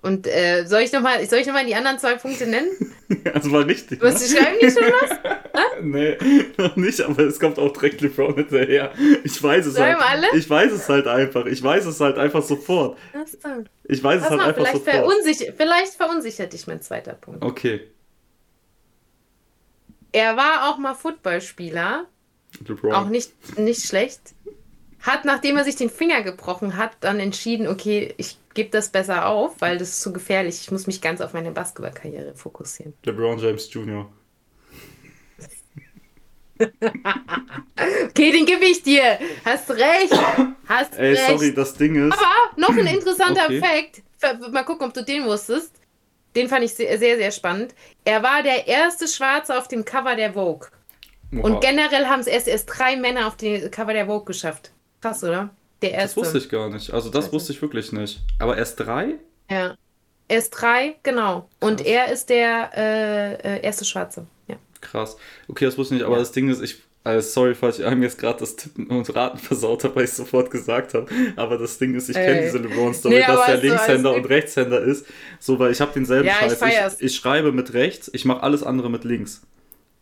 [0.02, 2.70] Und äh, soll ich nochmal noch, die anderen zwei Punkte nennen?
[3.34, 4.02] also war richtig.
[4.02, 4.38] Was, ne?
[4.38, 5.20] schreiben die schon was?
[5.82, 6.18] nee,
[6.58, 8.94] noch nicht, aber es kommt auch direkt LeBron hinterher.
[9.24, 10.24] Ich weiß es schreiben halt.
[10.24, 10.40] alle?
[10.40, 11.46] Ich weiß es halt einfach.
[11.48, 12.98] Ich weiß es halt einfach sofort.
[13.14, 13.50] So.
[13.84, 14.96] Ich weiß Pass es halt mal, einfach vielleicht sofort.
[14.96, 17.44] Verunsicher, vielleicht verunsichert dich mein zweiter Punkt.
[17.44, 17.82] Okay.
[20.14, 22.06] Er war auch mal Footballspieler.
[22.66, 22.94] LeBron.
[22.94, 24.34] Auch nicht, nicht schlecht
[25.02, 29.28] hat, nachdem er sich den Finger gebrochen hat, dann entschieden, okay, ich gebe das besser
[29.28, 30.60] auf, weil das ist zu gefährlich.
[30.62, 32.94] Ich muss mich ganz auf meine Basketballkarriere fokussieren.
[33.06, 34.10] LeBron James Jr.
[36.60, 39.18] okay, den gebe ich dir.
[39.46, 40.14] Hast recht.
[40.68, 41.28] Hast Ey, recht.
[41.28, 42.14] sorry, das Ding ist.
[42.14, 43.92] Aber noch ein interessanter okay.
[44.18, 44.52] Fakt.
[44.52, 45.74] Mal gucken, ob du den wusstest.
[46.36, 47.74] Den fand ich sehr, sehr, spannend.
[48.04, 50.68] Er war der erste Schwarze auf dem Cover der Vogue.
[51.32, 51.46] Wow.
[51.46, 54.72] Und generell haben es erst, erst drei Männer auf dem Cover der Vogue geschafft.
[55.02, 55.50] Krass, oder?
[55.82, 56.20] Der erste.
[56.20, 56.92] Das wusste ich gar nicht.
[56.92, 57.34] Also das also.
[57.34, 58.22] wusste ich wirklich nicht.
[58.38, 59.16] Aber erst drei?
[59.50, 59.76] Ja.
[60.28, 61.42] Erst drei, genau.
[61.42, 61.70] Krass.
[61.70, 64.28] Und er ist der äh, äh, erste Schwarze.
[64.48, 64.58] Ja.
[64.82, 65.18] Krass.
[65.48, 66.06] Okay, das wusste ich nicht.
[66.06, 66.20] Aber ja.
[66.20, 66.84] das Ding ist, ich.
[67.02, 70.10] Also sorry, falls ich einem jetzt gerade das Tippen und Raten versaut habe, weil ich
[70.10, 71.08] es sofort gesagt habe.
[71.38, 75.06] Aber das Ding ist, ich kenne diese LeBron-Story, nee, dass der Linkshänder und Rechtshänder ist.
[75.40, 76.62] So, weil ich habe denselben ja, Scheiß.
[76.62, 79.42] Ich, ich, ich schreibe mit rechts, ich mache alles andere mit links.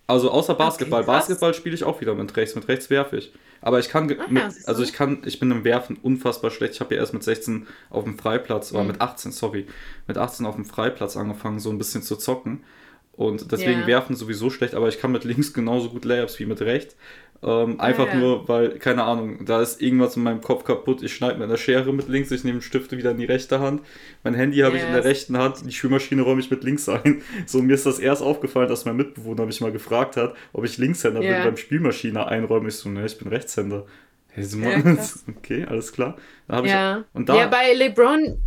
[0.07, 1.01] Also außer Basketball.
[1.01, 2.55] Okay, Basketball spiele ich auch wieder mit rechts.
[2.55, 3.33] Mit rechts werfe ich.
[3.59, 6.75] Aber ich kann, Ach, mit, also ich kann, ich bin im Werfen unfassbar schlecht.
[6.75, 8.77] Ich habe ja erst mit 16 auf dem Freiplatz, mhm.
[8.77, 9.67] oder mit 18, sorry,
[10.07, 12.63] mit 18 auf dem Freiplatz angefangen, so ein bisschen zu zocken.
[13.11, 13.87] Und deswegen yeah.
[13.87, 16.95] werfen sowieso schlecht, aber ich kann mit links genauso gut Layups wie mit rechts.
[17.43, 18.19] Ähm, einfach ja, ja.
[18.19, 21.03] nur, weil, keine Ahnung, da ist irgendwas in meinem Kopf kaputt.
[21.03, 23.81] Ich schneide mit einer Schere mit links, ich nehme Stifte wieder in die rechte Hand.
[24.23, 24.83] Mein Handy habe yes.
[24.83, 27.21] ich in der rechten Hand, die Spülmaschine räume ich mit links ein.
[27.45, 30.77] So, mir ist das erst aufgefallen, dass mein Mitbewohner mich mal gefragt hat, ob ich
[30.77, 31.35] Linkshänder yeah.
[31.35, 32.67] bin beim Spülmaschine einräumen.
[32.67, 33.85] Ich so, ne, ich bin Rechtshänder.
[34.29, 34.81] Hey, so, ja,
[35.37, 36.17] okay, alles klar.
[36.47, 36.97] Da ja.
[36.99, 38.39] Ich, und da, ja, bei LeBron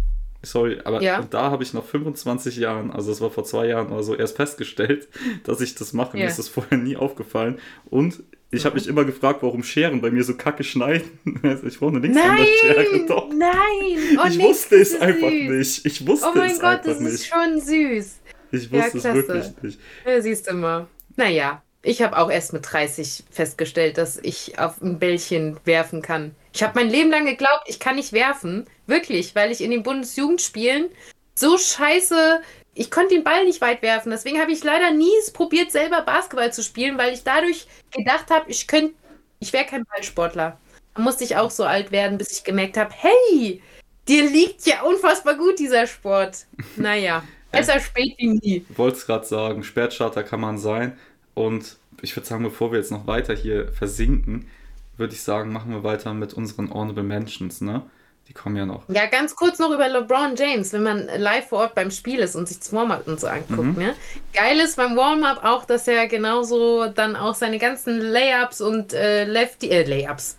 [0.42, 1.22] Sorry, aber ja.
[1.22, 4.36] da habe ich nach 25 Jahren, also das war vor zwei Jahren oder so, erst
[4.36, 5.08] festgestellt,
[5.44, 6.16] dass ich das mache.
[6.16, 6.24] Ja.
[6.24, 7.58] Mir ist das vorher nie aufgefallen.
[7.90, 11.10] Und ich habe mich immer gefragt, warum Scheren bei mir so kacke schneiden.
[11.42, 13.06] Also ich brauche eine Linkshänderschere.
[13.06, 13.28] Doch.
[13.32, 14.18] Nein!
[14.18, 15.00] Oh, ich wusste es süß.
[15.00, 15.86] einfach nicht.
[15.86, 16.58] Ich wusste es einfach nicht.
[16.58, 18.20] Oh mein Gott, das ist schon süß.
[18.52, 19.80] Ich wusste ja, es wirklich nicht.
[20.04, 20.86] Ja, siehst du mal.
[21.16, 26.34] Naja, ich habe auch erst mit 30 festgestellt, dass ich auf ein Bällchen werfen kann.
[26.52, 28.66] Ich habe mein Leben lang geglaubt, ich kann nicht werfen.
[28.86, 30.88] Wirklich, weil ich in den Bundesjugendspielen
[31.34, 32.40] so scheiße
[32.74, 34.10] ich konnte den Ball nicht weit werfen.
[34.10, 38.50] Deswegen habe ich leider nie probiert, selber Basketball zu spielen, weil ich dadurch gedacht habe,
[38.50, 38.94] ich könnte,
[39.40, 40.58] ich wäre kein Ballsportler.
[40.94, 43.62] Da musste ich auch so alt werden, bis ich gemerkt habe, hey,
[44.08, 46.46] dir liegt ja unfassbar gut dieser Sport.
[46.76, 48.66] Naja, besser spät wie nie.
[48.68, 50.96] Ich wollte es gerade sagen, Sperrstarter kann man sein.
[51.34, 54.48] Und ich würde sagen, bevor wir jetzt noch weiter hier versinken,
[54.96, 57.82] würde ich sagen, machen wir weiter mit unseren Honorable Mentions, ne?
[58.30, 58.84] Die kommen ja noch.
[58.86, 62.36] Ja, ganz kurz noch über LeBron James, wenn man live vor Ort beim Spiel ist
[62.36, 63.76] und sich das Warm-up und so anguckt.
[63.76, 63.76] Mhm.
[63.76, 63.96] Ne?
[64.32, 69.24] Geil ist beim Warm-up auch, dass er genauso dann auch seine ganzen Layups und äh,
[69.24, 70.38] Lefty, äh, Layups,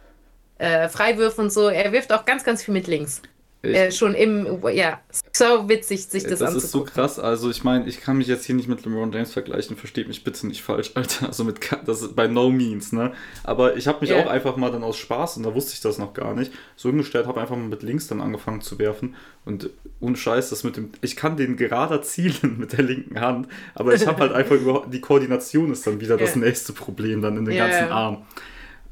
[0.57, 3.21] äh, Freiwürfe und so, er wirft auch ganz, ganz viel mit links.
[3.63, 4.99] Äh, schon im, ja,
[5.33, 6.55] so witzig, sich das, das anzugucken.
[6.55, 7.19] Das ist so krass.
[7.19, 10.23] Also, ich meine, ich kann mich jetzt hier nicht mit LeBron James vergleichen, versteht mich
[10.23, 11.27] bitte nicht falsch, Alter.
[11.27, 13.11] Also, mit, das ist bei no means, ne?
[13.43, 14.23] Aber ich habe mich yeah.
[14.23, 16.89] auch einfach mal dann aus Spaß, und da wusste ich das noch gar nicht, so
[16.89, 19.15] hingestellt, habe einfach mal mit links dann angefangen zu werfen.
[19.45, 23.47] Und ohne Scheiß, das mit dem, ich kann den gerader zielen mit der linken Hand,
[23.75, 26.25] aber ich habe halt einfach überhaupt, die Koordination ist dann wieder yeah.
[26.25, 27.67] das nächste Problem dann in den yeah.
[27.67, 28.25] ganzen Arm.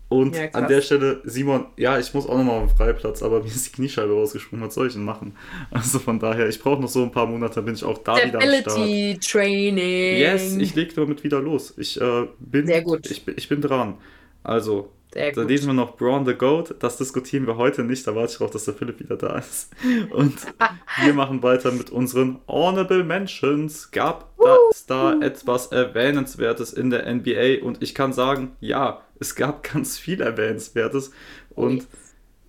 [0.09, 3.41] Und ja, an der Stelle, Simon, ja, ich muss auch nochmal auf den Freiplatz, aber
[3.41, 4.65] mir ist die Kniescheibe rausgesprungen.
[4.65, 5.35] Was soll ich denn machen?
[5.69, 8.65] Also von daher, ich brauche noch so ein paar Monate, bin ich auch da Stability
[8.65, 9.31] wieder am Start.
[9.31, 10.17] Training.
[10.17, 11.75] Yes, ich lege damit wieder los.
[11.77, 13.09] Ich äh, bin, Sehr gut.
[13.09, 13.95] Ich, ich bin dran.
[14.43, 16.75] Also, da lesen wir noch Braun the Goat.
[16.79, 18.05] Das diskutieren wir heute nicht.
[18.05, 19.71] Da warte ich darauf, dass der Philipp wieder da ist.
[20.11, 20.35] Und
[21.03, 23.89] wir machen weiter mit unseren Honorable Mentions.
[23.89, 24.31] Gab
[24.69, 27.65] es da etwas Erwähnenswertes in der NBA?
[27.65, 31.11] Und ich kann sagen, ja, es gab ganz viel Erwähnenswertes.
[31.49, 31.87] Und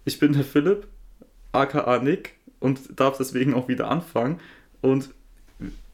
[0.05, 0.86] ich bin der Philipp,
[1.53, 4.38] aka Nick, und darf deswegen auch wieder anfangen.
[4.82, 5.11] Und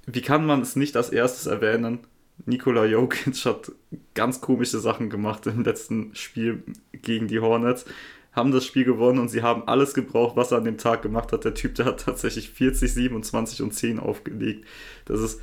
[0.06, 2.00] wie kann man es nicht als erstes erwähnen?
[2.44, 3.72] Nikola Jokic hat
[4.14, 6.62] ganz komische Sachen gemacht im letzten Spiel
[6.92, 7.86] gegen die Hornets,
[8.32, 11.32] haben das Spiel gewonnen und sie haben alles gebraucht, was er an dem Tag gemacht
[11.32, 11.44] hat.
[11.44, 14.66] Der Typ, der hat tatsächlich 40, 27 und 10 aufgelegt.
[15.06, 15.40] Das ist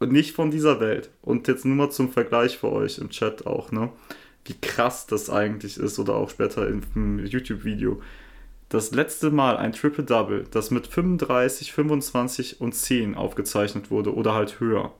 [0.00, 1.10] nicht von dieser Welt.
[1.22, 3.90] Und jetzt nur mal zum Vergleich für euch im Chat auch, ne?
[4.44, 8.02] Wie krass das eigentlich ist oder auch später im YouTube-Video.
[8.68, 14.58] Das letzte Mal ein Triple-Double, das mit 35, 25 und 10 aufgezeichnet wurde oder halt
[14.58, 14.92] höher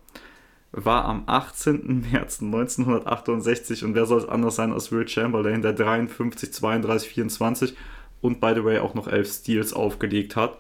[0.72, 2.00] war am 18.
[2.12, 7.74] März 1968 und wer soll es anders sein als Will Chamberlain, der 53, 32, 24
[8.20, 10.58] und by the way auch noch 11 Steals aufgelegt hat.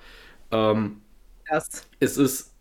[0.50, 1.02] Ähm,
[2.00, 2.52] Es ist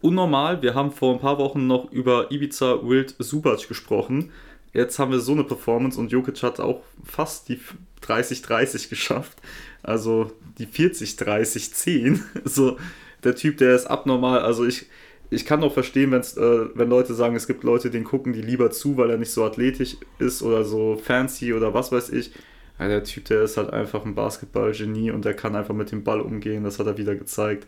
[0.00, 0.62] unnormal.
[0.62, 4.32] Wir haben vor ein paar Wochen noch über Ibiza Wild Subac gesprochen.
[4.72, 7.60] Jetzt haben wir so eine Performance und Jokic hat auch fast die
[8.02, 9.40] 30-30 geschafft.
[9.82, 12.22] Also die 40-30-10.
[12.44, 12.78] So,
[13.24, 14.40] der Typ, der ist abnormal.
[14.40, 14.86] Also ich,
[15.30, 18.42] ich kann auch verstehen, wenn's, äh, wenn Leute sagen, es gibt Leute, denen gucken die
[18.42, 22.32] lieber zu, weil er nicht so athletisch ist oder so fancy oder was weiß ich.
[22.80, 26.02] Ja, der Typ, der ist halt einfach ein Basketball-Genie und der kann einfach mit dem
[26.02, 26.64] Ball umgehen.
[26.64, 27.66] Das hat er wieder gezeigt.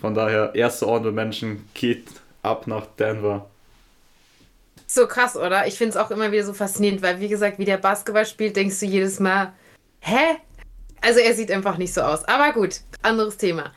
[0.00, 2.04] Von daher, erste Ordnung Menschen geht
[2.42, 3.48] ab nach Denver.
[4.86, 5.66] So krass, oder?
[5.66, 8.56] Ich finde es auch immer wieder so faszinierend, weil, wie gesagt, wie der Basketball spielt,
[8.56, 9.52] denkst du jedes Mal,
[10.00, 10.36] hä?
[11.00, 12.24] Also er sieht einfach nicht so aus.
[12.24, 13.72] Aber gut, anderes Thema.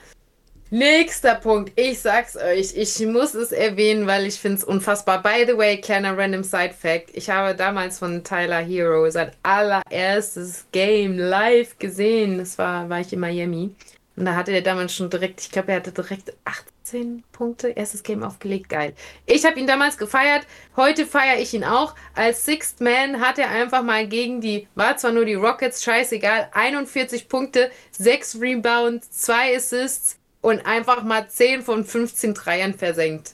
[0.71, 1.73] Nächster Punkt.
[1.75, 5.21] Ich sag's euch, ich muss es erwähnen, weil ich finde es unfassbar.
[5.21, 7.11] By the way, kleiner random Side Fact.
[7.13, 12.39] Ich habe damals von Tyler Hero sein allererstes Game live gesehen.
[12.39, 13.75] Das war, war ich in Miami.
[14.15, 18.01] Und da hatte er damals schon direkt, ich glaube, er hatte direkt 18 Punkte, erstes
[18.01, 18.67] Game aufgelegt.
[18.69, 18.95] Geil.
[19.27, 20.47] Ich habe ihn damals gefeiert.
[20.75, 21.93] Heute feiere ich ihn auch.
[22.15, 26.49] Als Sixth Man hat er einfach mal gegen die, war zwar nur die Rockets, scheißegal,
[26.53, 33.33] 41 Punkte, 6 Rebounds, 2 Assists und einfach mal 10 von 15 Dreiern versenkt.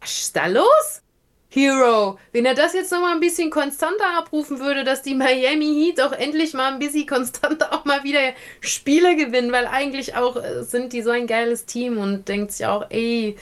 [0.00, 1.02] Was ist da los?
[1.48, 5.64] Hero, wenn er das jetzt noch mal ein bisschen konstanter abrufen würde, dass die Miami
[5.64, 8.20] Heat auch endlich mal ein bisschen konstanter auch mal wieder
[8.60, 12.66] Spiele gewinnen, weil eigentlich auch äh, sind die so ein geiles Team und denkt sich
[12.66, 13.38] auch, ey,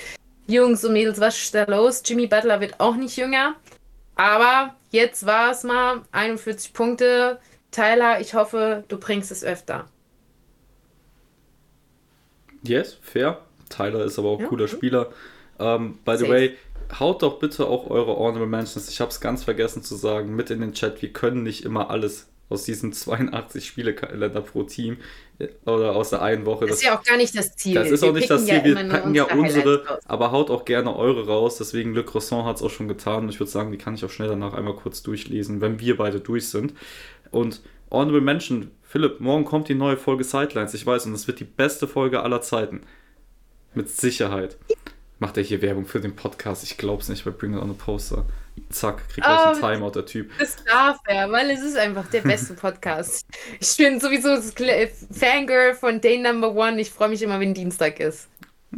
[0.47, 2.03] Jungs und Mädels, was ist da los?
[2.05, 3.57] Jimmy Butler wird auch nicht jünger.
[4.15, 7.41] Aber jetzt war es mal 41 Punkte.
[7.73, 9.89] Tyler, ich hoffe, du bringst es öfter.
[12.69, 13.41] Yes, fair.
[13.69, 14.77] Tyler ist aber auch ja, cooler okay.
[14.77, 15.11] Spieler.
[15.59, 16.31] Ähm, by the Safe.
[16.31, 16.57] way,
[16.99, 20.51] haut doch bitte auch eure Honorable Mentions, ich habe es ganz vergessen zu sagen, mit
[20.51, 21.03] in den Chat.
[21.03, 24.99] Wir können nicht immer alles aus diesen 82 Spielekalender pro Team
[25.39, 26.67] äh, oder aus der einen Woche.
[26.67, 27.75] Das ist ja auch gar nicht das Ziel.
[27.75, 28.55] Das ist wir auch nicht das Ziel.
[28.55, 31.59] Ja wir packen ja unsere, aber haut auch gerne eure raus.
[31.59, 33.25] Deswegen Le Croissant hat es auch schon getan.
[33.25, 35.97] Und ich würde sagen, die kann ich auch schnell danach einmal kurz durchlesen, wenn wir
[35.97, 36.75] beide durch sind.
[37.31, 37.61] Und
[37.91, 41.45] Honorable Mention Philipp, morgen kommt die neue Folge Sidelines, ich weiß, und es wird die
[41.45, 42.83] beste Folge aller Zeiten.
[43.75, 44.57] Mit Sicherheit.
[45.19, 46.63] Macht er hier Werbung für den Podcast?
[46.63, 48.25] Ich glaub's nicht, bei Bring It on a Poster.
[48.71, 50.31] Zack, kriegt gleich um, ein Timeout, der Typ.
[50.39, 53.27] Das darf er, weil es ist einfach der beste Podcast.
[53.61, 54.55] ich bin sowieso das
[55.11, 56.81] Fangirl von Day Number One.
[56.81, 58.29] Ich freue mich immer, wenn Dienstag ist.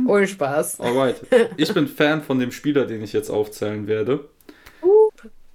[0.06, 0.80] Ohne Spaß.
[0.80, 1.20] Alright.
[1.56, 4.28] Ich bin Fan von dem Spieler, den ich jetzt aufzählen werde.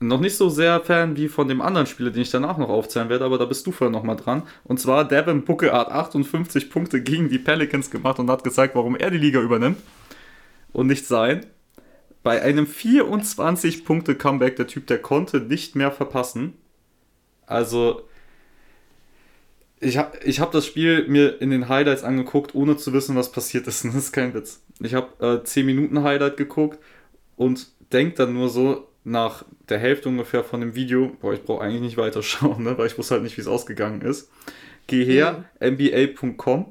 [0.08, 3.08] Noch nicht so sehr Fan wie von dem anderen Spieler, den ich danach noch aufzählen
[3.08, 4.44] werde, aber da bist du vorher nochmal dran.
[4.66, 8.98] Und zwar Devin Booker hat 58 Punkte gegen die Pelicans gemacht und hat gezeigt, warum
[8.98, 9.78] er die Liga übernimmt.
[10.74, 11.46] Und nicht sein.
[12.22, 16.54] Bei einem 24-Punkte-Comeback, der Typ, der konnte nicht mehr verpassen.
[17.46, 18.02] Also,
[19.80, 23.32] ich habe ich hab das Spiel mir in den Highlights angeguckt, ohne zu wissen, was
[23.32, 23.86] passiert ist.
[23.86, 24.62] Das ist kein Witz.
[24.82, 26.80] Ich habe äh, 10 Minuten Highlight geguckt
[27.38, 31.64] und denke dann nur so, nach der Hälfte ungefähr von dem Video, boah, ich brauche
[31.64, 34.30] eigentlich nicht weiterschauen, ne, weil ich wusste halt nicht, wie es ausgegangen ist.
[34.88, 35.70] Geh her, ja.
[35.70, 36.66] nba.com,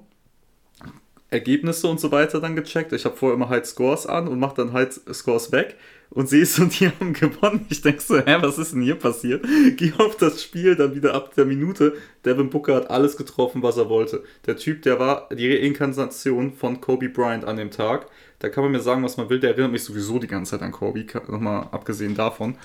[1.30, 2.92] Ergebnisse und so weiter dann gecheckt.
[2.92, 5.76] Ich habe vorher immer halt Scores an und mache dann halt Scores weg
[6.10, 7.66] und siehst und die haben gewonnen.
[7.70, 9.44] Ich denke so, hä, was ist denn hier passiert?
[9.76, 11.94] Geh auf das Spiel, dann wieder ab der Minute.
[12.24, 14.22] Devin Booker hat alles getroffen, was er wollte.
[14.46, 18.06] Der Typ, der war die Reinkarnation von Kobe Bryant an dem Tag.
[18.42, 19.38] Da kann man mir sagen, was man will.
[19.38, 22.56] Der erinnert mich sowieso die ganze Zeit an Kobe, nochmal abgesehen davon.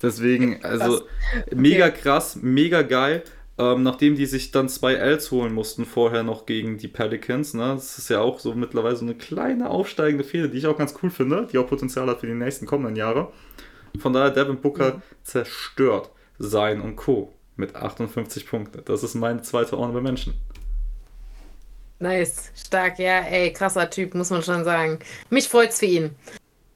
[0.00, 1.02] Deswegen, also
[1.54, 3.22] mega krass, mega geil.
[3.58, 7.74] Ähm, nachdem die sich dann zwei Ls holen mussten, vorher noch gegen die Pelicans, ne?
[7.74, 10.94] Das ist ja auch so mittlerweile so eine kleine aufsteigende Fehde, die ich auch ganz
[11.02, 13.30] cool finde, die auch Potenzial hat für die nächsten kommenden Jahre.
[13.98, 15.02] Von daher Devin Booker mhm.
[15.22, 17.34] zerstört sein und Co.
[17.56, 18.80] mit 58 Punkten.
[18.86, 20.34] Das ist mein zweiter Honorable Menschen.
[21.98, 24.98] Nice, stark, ja, ey, krasser Typ, muss man schon sagen.
[25.30, 26.14] Mich freut's für ihn.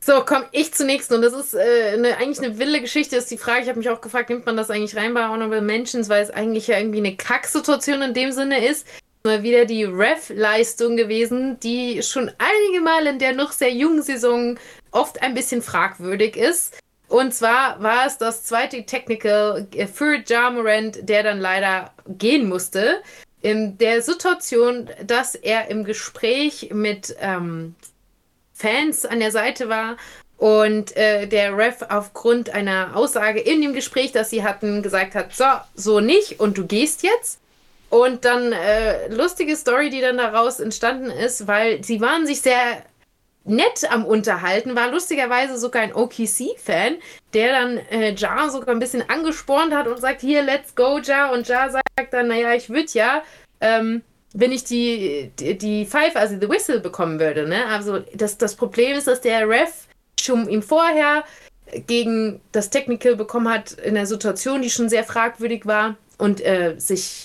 [0.03, 1.12] So, komm ich zunächst.
[1.12, 3.62] Und das ist äh, eine, eigentlich eine wilde Geschichte, ist die Frage.
[3.62, 6.31] Ich habe mich auch gefragt, nimmt man das eigentlich rein bei Honorable Mentions, weil es
[6.31, 8.87] eigentlich ja irgendwie eine Kacksituation in dem Sinne ist.
[9.25, 14.59] Mal wieder die Ref-Leistung gewesen, die schon einige Mal in der noch sehr jungen Saison
[14.91, 16.79] oft ein bisschen fragwürdig ist.
[17.09, 23.03] Und zwar war es das zweite Technical für Jamorant, der dann leider gehen musste.
[23.43, 27.74] In der Situation, dass er im Gespräch mit ähm,
[28.53, 29.97] Fans an der Seite war
[30.36, 35.34] und äh, der Ref aufgrund einer Aussage in dem Gespräch, das sie hatten, gesagt hat,
[35.34, 37.41] so, so nicht und du gehst jetzt.
[37.88, 42.84] Und dann äh, lustige Story, die dann daraus entstanden ist, weil sie waren sich sehr
[43.45, 46.97] nett am Unterhalten, war lustigerweise sogar ein OKC-Fan,
[47.34, 51.30] der dann äh, Ja sogar ein bisschen angespornt hat und sagt, hier, let's go, Ja.
[51.32, 53.22] Und Ja sagt dann, naja, ich würde ja.
[53.61, 57.49] Ähm, wenn ich die, die, die Pfeife, also the Whistle bekommen würde.
[57.49, 57.66] Ne?
[57.66, 59.88] Also das, das Problem ist, dass der Ref
[60.20, 61.24] schon ihm vorher
[61.86, 66.74] gegen das Technical bekommen hat in einer Situation, die schon sehr fragwürdig war und äh,
[66.78, 67.24] sich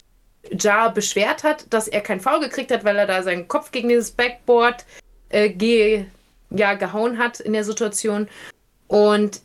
[0.51, 3.89] Jar beschwert hat, dass er kein Foul gekriegt hat, weil er da seinen Kopf gegen
[3.89, 4.85] dieses Backboard
[5.29, 6.05] äh, ge,
[6.51, 8.27] ja, gehauen hat in der Situation.
[8.87, 9.41] Und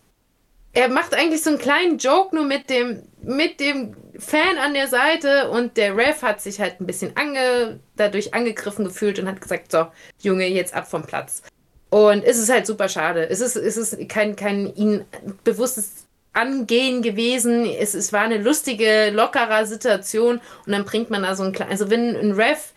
[0.73, 4.87] er macht eigentlich so einen kleinen Joke nur mit dem, mit dem Fan an der
[4.87, 9.41] Seite und der Ref hat sich halt ein bisschen ange, dadurch angegriffen gefühlt und hat
[9.41, 9.87] gesagt, so,
[10.21, 11.43] Junge, jetzt ab vom Platz.
[11.91, 13.29] Und es ist halt super schade.
[13.29, 15.05] Es ist, es ist kein, kein ihn
[15.43, 17.67] bewusstes Angehen gewesen.
[17.67, 21.81] Es, es war eine lustige, lockerer Situation und dann bringt man da so ein kleines,
[21.81, 22.73] also wenn ein Ref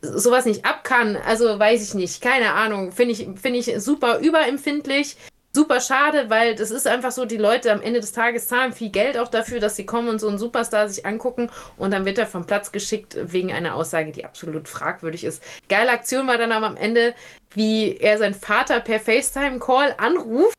[0.00, 4.18] sowas nicht ab kann, also weiß ich nicht, keine Ahnung, finde ich, finde ich super
[4.20, 5.16] überempfindlich
[5.52, 8.90] super schade, weil das ist einfach so, die Leute am Ende des Tages zahlen viel
[8.90, 12.18] Geld auch dafür, dass sie kommen und so einen Superstar sich angucken und dann wird
[12.18, 15.42] er vom Platz geschickt wegen einer Aussage, die absolut fragwürdig ist.
[15.68, 17.14] Geile Aktion war dann aber am Ende,
[17.50, 20.54] wie er seinen Vater per FaceTime-Call anruft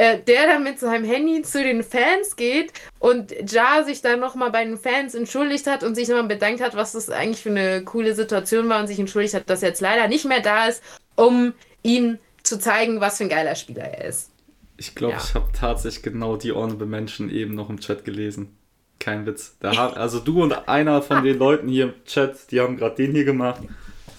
[0.00, 4.50] äh, der dann mit seinem Handy zu den Fans geht und Ja sich dann nochmal
[4.50, 7.82] bei den Fans entschuldigt hat und sich nochmal bedankt hat, was das eigentlich für eine
[7.84, 10.82] coole Situation war und sich entschuldigt hat, dass er jetzt leider nicht mehr da ist,
[11.16, 11.52] um
[11.82, 14.30] ihn zu zeigen, was für ein geiler Spieler er ist.
[14.76, 15.20] Ich glaube, ja.
[15.22, 18.56] ich habe tatsächlich genau die Honorable Menschen eben noch im Chat gelesen.
[18.98, 19.56] Kein Witz.
[19.62, 23.12] Hat, also du und einer von den Leuten hier im Chat, die haben gerade den
[23.12, 23.62] hier gemacht.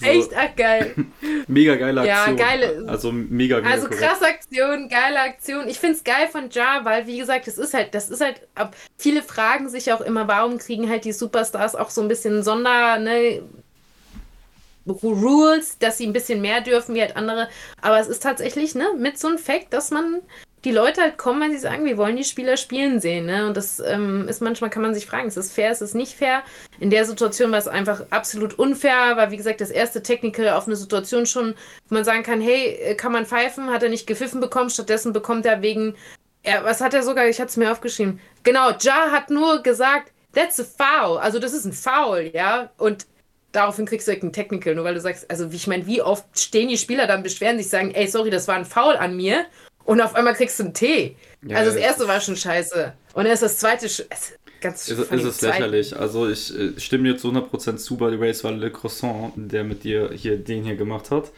[0.01, 0.07] So.
[0.07, 0.31] Echt?
[0.35, 0.95] Ach, geil.
[1.47, 2.37] mega geile Aktion.
[2.37, 2.85] Ja, geile.
[2.87, 3.71] Also mega geil.
[3.71, 5.67] Also krasse Aktion, geile Aktion.
[5.67, 8.41] Ich finde es geil von Ja, weil wie gesagt, das ist halt, das ist halt,
[8.97, 12.97] viele fragen sich auch immer, warum kriegen halt die Superstars auch so ein bisschen Sonder,
[12.97, 13.43] ne,
[14.87, 17.49] Rules, dass sie ein bisschen mehr dürfen wie halt andere.
[17.81, 20.21] Aber es ist tatsächlich, ne, mit so einem Fact, dass man
[20.63, 23.25] die Leute halt kommen, weil sie sagen, wir wollen die Spieler spielen sehen.
[23.25, 23.47] Ne?
[23.47, 26.13] Und das ähm, ist manchmal, kann man sich fragen, ist es fair, ist es nicht
[26.13, 26.43] fair?
[26.79, 30.67] In der Situation war es einfach absolut unfair, weil wie gesagt, das erste Technical auf
[30.67, 31.55] eine Situation schon,
[31.87, 33.71] wo man sagen kann, hey, äh, kann man pfeifen?
[33.71, 35.95] Hat er nicht gepfiffen bekommen, stattdessen bekommt er wegen,
[36.45, 38.19] ja, was hat er sogar, ich hatte es mir aufgeschrieben.
[38.43, 41.17] Genau, Ja hat nur gesagt, that's a foul.
[41.17, 42.69] Also das ist ein Foul, ja.
[42.77, 43.07] Und
[43.51, 46.69] daraufhin kriegst du ein Technical, nur weil du sagst, also ich meine, wie oft stehen
[46.69, 49.45] die Spieler dann beschweren sich, sagen, ey, sorry, das war ein Foul an mir
[49.83, 51.15] und auf einmal kriegst du einen T.
[51.43, 53.87] Ja, also das erste war schon scheiße und dann ist das zweite
[54.61, 55.97] ganz ist, ist es lächerlich.
[55.97, 60.11] Also ich äh, stimme jetzt 100% zu, bei Race war Le Croissant, der mit dir
[60.13, 61.31] hier den hier gemacht hat.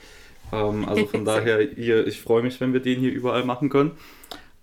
[0.51, 3.91] Ähm, also von daher, hier, ich freue mich, wenn wir den hier überall machen können.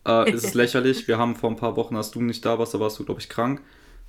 [0.07, 1.09] Äh, es ist lächerlich.
[1.09, 3.21] Wir haben vor ein paar Wochen, als du nicht da warst, da warst du, glaube
[3.21, 3.61] ich, krank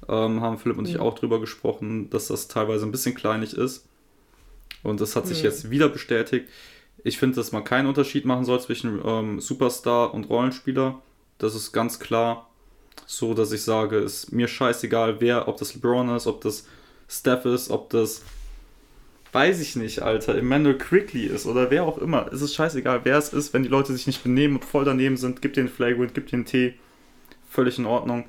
[0.07, 1.01] ähm, haben Philipp und ich mhm.
[1.01, 3.87] auch drüber gesprochen, dass das teilweise ein bisschen kleinlich ist.
[4.83, 5.45] Und das hat sich mhm.
[5.45, 6.49] jetzt wieder bestätigt.
[7.03, 11.01] Ich finde, dass man keinen Unterschied machen soll zwischen ähm, Superstar und Rollenspieler.
[11.37, 12.49] Das ist ganz klar
[13.05, 16.67] so, dass ich sage, ist mir scheißegal, wer, ob das LeBron ist, ob das
[17.07, 18.23] Steph ist, ob das,
[19.31, 22.31] weiß ich nicht, Alter, Emmanuel Quickly ist oder wer auch immer.
[22.31, 25.17] Es ist scheißegal, wer es ist, wenn die Leute sich nicht benehmen und voll daneben
[25.17, 26.75] sind, gib den Flagrant, gib den Tee,
[27.49, 28.25] völlig in Ordnung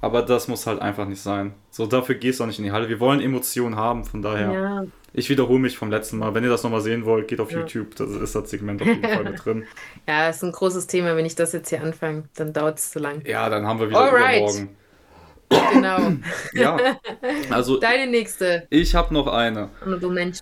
[0.00, 1.54] Aber das muss halt einfach nicht sein.
[1.70, 2.88] So, dafür gehst du auch nicht in die Halle.
[2.88, 4.52] Wir wollen Emotionen haben, von daher.
[4.52, 4.84] Ja.
[5.12, 6.34] Ich wiederhole mich vom letzten Mal.
[6.34, 7.58] Wenn ihr das nochmal sehen wollt, geht auf ja.
[7.58, 7.96] YouTube.
[7.96, 9.64] Da ist das Segment auf jeden Fall mit drin.
[10.06, 11.16] Ja, ist ein großes Thema.
[11.16, 13.22] Wenn ich das jetzt hier anfange, dann dauert es zu lang.
[13.26, 14.36] Ja, dann haben wir wieder Alright.
[14.36, 14.68] übermorgen.
[15.72, 15.98] Genau.
[16.52, 16.78] ja.
[17.50, 18.66] Also deine nächste.
[18.70, 19.70] Ich habe noch eine.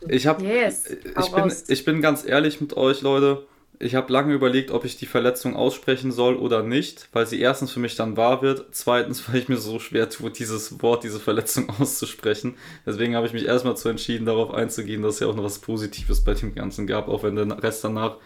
[0.09, 0.85] Ich habe yes.
[0.87, 3.47] ich bin ich bin ganz ehrlich mit euch Leute.
[3.79, 7.73] Ich habe lange überlegt, ob ich die Verletzung aussprechen soll oder nicht, weil sie erstens
[7.73, 11.21] für mich dann wahr wird, zweitens, weil ich mir so schwer tue, dieses Wort, diese
[11.21, 12.57] Verletzung auszusprechen.
[12.87, 15.59] Deswegen habe ich mich erstmal zu entschieden, darauf einzugehen, dass es ja auch noch was
[15.59, 18.17] Positives bei dem Ganzen gab, auch wenn der Rest danach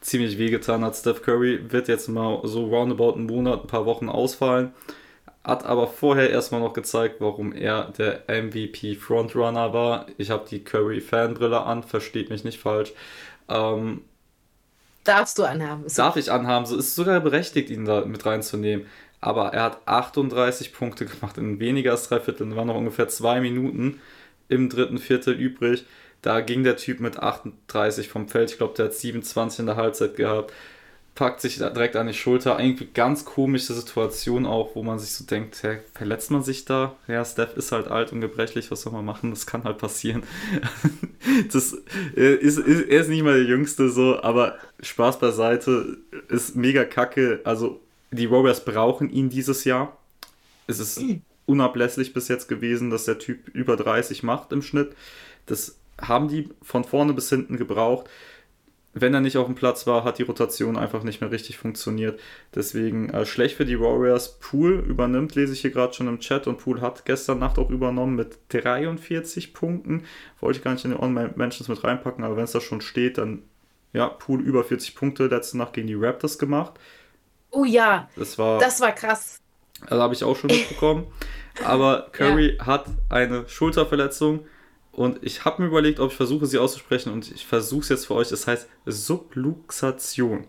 [0.00, 0.96] ziemlich wehgetan hat.
[0.96, 4.72] Steph Curry wird jetzt mal so roundabout einen Monat, ein paar Wochen ausfallen
[5.44, 10.06] hat aber vorher erstmal noch gezeigt, warum er der MVP Frontrunner war.
[10.18, 12.92] Ich habe die Curry Fanbrille an, versteht mich nicht falsch.
[13.48, 14.02] Ähm,
[15.08, 15.84] Darfst du anhaben.
[15.96, 18.86] Darf ich anhaben, so ist sogar berechtigt, ihn da mit reinzunehmen.
[19.22, 22.54] Aber er hat 38 Punkte gemacht in weniger als drei Vierteln.
[22.54, 24.00] waren noch ungefähr zwei Minuten
[24.48, 25.86] im dritten Viertel übrig.
[26.20, 28.50] Da ging der Typ mit 38 vom Feld.
[28.50, 30.52] Ich glaube, der hat 27 in der Halbzeit gehabt
[31.18, 32.60] packt sich direkt an die Schulter.
[32.60, 36.94] Irgendwie ganz komische Situation auch, wo man sich so denkt, hey, verletzt man sich da?
[37.08, 39.30] Ja, Steph ist halt alt und gebrechlich, was soll man machen?
[39.30, 40.22] Das kann halt passieren.
[41.52, 41.76] das
[42.16, 45.98] äh, ist, ist, er ist nicht mal der Jüngste so, aber Spaß beiseite,
[46.28, 47.40] ist mega kacke.
[47.42, 47.80] Also
[48.12, 49.96] die Warriors brauchen ihn dieses Jahr.
[50.68, 51.02] Es ist
[51.46, 54.94] unablässlich bis jetzt gewesen, dass der Typ über 30 macht im Schnitt.
[55.46, 58.08] Das haben die von vorne bis hinten gebraucht
[59.00, 62.18] wenn er nicht auf dem Platz war, hat die Rotation einfach nicht mehr richtig funktioniert.
[62.54, 64.38] Deswegen äh, schlecht für die Warriors.
[64.38, 66.46] Pool übernimmt, lese ich hier gerade schon im Chat.
[66.46, 70.04] Und Pool hat gestern Nacht auch übernommen mit 43 Punkten.
[70.40, 73.18] Wollte ich gar nicht in die On-Mentions mit reinpacken, aber wenn es da schon steht,
[73.18, 73.42] dann
[73.92, 76.74] ja, Pool über 40 Punkte letzte Nacht gegen die Raptors gemacht.
[77.50, 79.40] Oh ja, das war, das war krass.
[79.86, 81.06] Also habe ich auch schon mitbekommen.
[81.64, 82.66] aber Curry ja.
[82.66, 84.46] hat eine Schulterverletzung
[84.98, 88.06] und ich habe mir überlegt, ob ich versuche, sie auszusprechen und ich versuche es jetzt
[88.06, 88.32] für euch.
[88.32, 90.48] Es heißt Subluxation.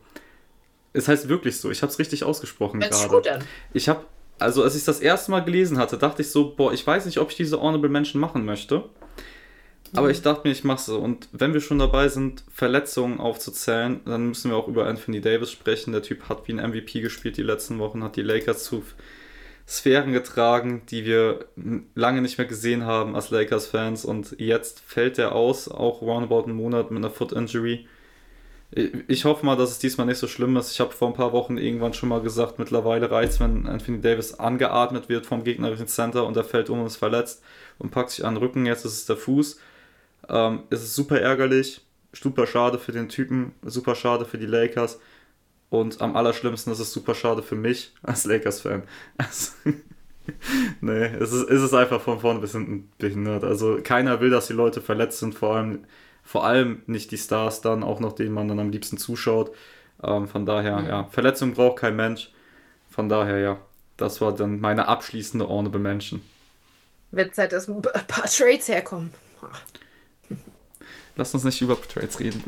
[0.92, 1.70] Es heißt wirklich so.
[1.70, 3.10] Ich habe es richtig ausgesprochen gerade.
[3.10, 3.44] Gut an.
[3.74, 4.06] Ich habe,
[4.40, 7.20] also als ich das erste Mal gelesen hatte, dachte ich so, boah, ich weiß nicht,
[7.20, 8.86] ob ich diese Honorable Menschen machen möchte.
[9.94, 10.14] Aber mhm.
[10.14, 10.90] ich dachte mir, ich mache es.
[10.90, 15.52] Und wenn wir schon dabei sind, Verletzungen aufzuzählen, dann müssen wir auch über Anthony Davis
[15.52, 15.92] sprechen.
[15.92, 18.84] Der Typ hat wie ein MVP gespielt die letzten Wochen, hat die Lakers zu
[19.70, 21.46] Sphären getragen, die wir
[21.94, 24.04] lange nicht mehr gesehen haben als Lakers-Fans.
[24.04, 27.88] Und jetzt fällt er aus, auch roundabout einen Monat mit einer Foot-Injury.
[29.08, 30.72] Ich hoffe mal, dass es diesmal nicht so schlimm ist.
[30.72, 34.02] Ich habe vor ein paar Wochen irgendwann schon mal gesagt, mittlerweile reicht es, wenn Anthony
[34.02, 37.44] Davis angeatmet wird vom gegnerischen Center und er fällt um und ist verletzt
[37.78, 38.66] und packt sich an den Rücken.
[38.66, 39.60] Jetzt ist es der Fuß.
[40.30, 45.00] Ähm, es ist super ärgerlich, super schade für den Typen, super schade für die Lakers.
[45.70, 48.84] Und am allerschlimmsten ist es super schade für mich als Lakers-Fan.
[49.18, 49.52] Also,
[50.82, 53.44] nee, es ist, es ist einfach von vorne bis hinten behindert.
[53.44, 55.86] Also keiner will, dass die Leute verletzt sind, vor allem,
[56.24, 59.52] vor allem nicht die Stars dann, auch noch denen man dann am liebsten zuschaut.
[60.02, 60.88] Ähm, von daher, mhm.
[60.88, 62.32] ja, Verletzung braucht kein Mensch.
[62.90, 63.60] Von daher, ja,
[63.98, 66.22] das war dann meine abschließende Honorable Mention.
[67.12, 69.12] Wird Zeit, dass ein paar Trades herkommen.
[71.20, 72.42] Lass uns nicht über Trades reden.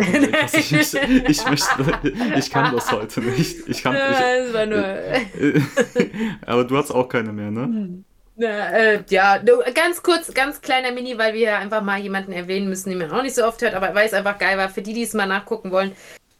[0.53, 1.99] Ich, ich, ich, möchte,
[2.37, 3.67] ich kann das heute nicht.
[3.67, 4.81] Ich kann, das war nur.
[6.45, 8.01] aber du hast auch keine mehr, ne?
[8.37, 9.39] Na, äh, ja,
[9.73, 13.23] ganz kurz, ganz kleiner Mini, weil wir einfach mal jemanden erwähnen müssen, den man auch
[13.23, 15.25] nicht so oft hört, aber weil es einfach geil war, für die, die es mal
[15.25, 15.91] nachgucken wollen.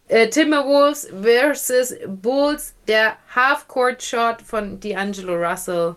[0.07, 5.95] Äh, Timberwolves versus Bulls, der Half-Court-Shot von D'Angelo Russell.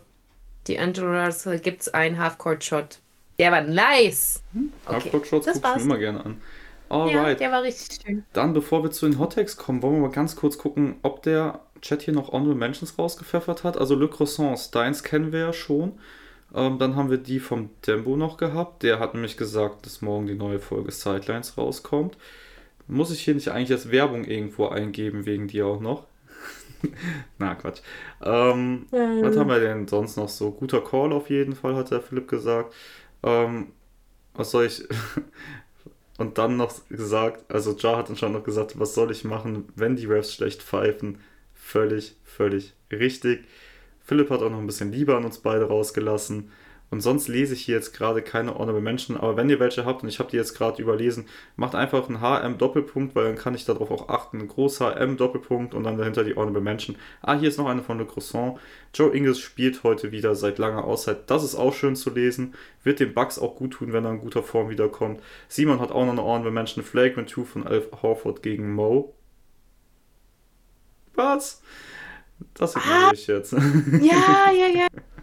[0.66, 2.98] D'Angelo Russell gibt es einen Half-Court-Shot
[3.38, 4.42] der war nice.
[4.52, 4.72] Hm?
[4.86, 4.94] Okay.
[4.94, 6.40] Half-Court-Shots gucke ich mir immer gerne an.
[6.88, 7.14] Alright.
[7.14, 8.24] Ja, der war richtig schön.
[8.32, 11.60] Dann, bevor wir zu den Hottakes kommen, wollen wir mal ganz kurz gucken, ob der
[11.80, 13.76] Chat hier noch Honorable Mentions rausgepfeffert hat.
[13.76, 15.98] Also Le Croissants, deins kennen wir ja schon.
[16.54, 18.82] Ähm, dann haben wir die vom Dembo noch gehabt.
[18.82, 22.16] Der hat nämlich gesagt, dass morgen die neue Folge Sidelines rauskommt.
[22.86, 26.04] Muss ich hier nicht eigentlich als Werbung irgendwo eingeben, wegen dir auch noch?
[27.38, 27.80] Na, Quatsch.
[28.22, 29.22] Ähm, ähm.
[29.22, 30.50] Was haben wir denn sonst noch so?
[30.50, 32.74] Guter Call auf jeden Fall, hat der Philipp gesagt.
[33.24, 33.72] Ähm,
[34.34, 34.84] was soll ich.
[36.18, 39.96] Und dann noch gesagt, also Jar hat schon noch gesagt, was soll ich machen, wenn
[39.96, 41.18] die Refs schlecht pfeifen?
[41.54, 43.46] Völlig, völlig richtig.
[44.00, 46.52] Philipp hat auch noch ein bisschen Liebe an uns beide rausgelassen.
[46.94, 50.04] Und sonst lese ich hier jetzt gerade keine Honorable Mention, aber wenn ihr welche habt
[50.04, 51.26] und ich habe die jetzt gerade überlesen,
[51.56, 54.42] macht einfach einen HM Doppelpunkt, weil dann kann ich darauf auch achten.
[54.42, 56.94] Ein groß HM Doppelpunkt und dann dahinter die Honorable Mention.
[57.20, 58.60] Ah, hier ist noch eine von Le Croissant.
[58.94, 61.28] Joe Ingles spielt heute wieder seit langer Auszeit.
[61.28, 62.54] Das ist auch schön zu lesen.
[62.84, 65.20] Wird dem Bugs auch gut tun, wenn er in guter Form wiederkommt.
[65.48, 66.84] Simon hat auch noch eine Honorable Mention.
[66.84, 69.16] Flagrant 2 von Alf Horford gegen Mo.
[71.16, 71.60] Was?
[72.54, 73.52] Das ignoriere ah, ich jetzt.
[73.52, 74.86] Ja, ja, ja.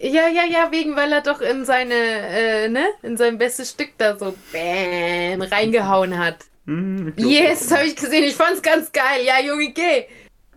[0.00, 3.90] Ja, ja, ja, wegen, weil er doch in seine, äh, ne, in sein bestes Stück
[3.98, 6.44] da so bam, reingehauen hat.
[6.66, 8.24] Hm, glaub, Yes, das habe ich gesehen.
[8.24, 9.24] Ich fand's ganz geil.
[9.24, 10.04] Ja, Junge, geh.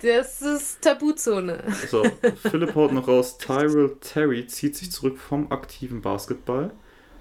[0.01, 1.63] Das ist Tabuzone.
[1.89, 2.03] So,
[2.49, 6.71] Philipp haut noch raus, Tyrell Terry zieht sich zurück vom aktiven Basketball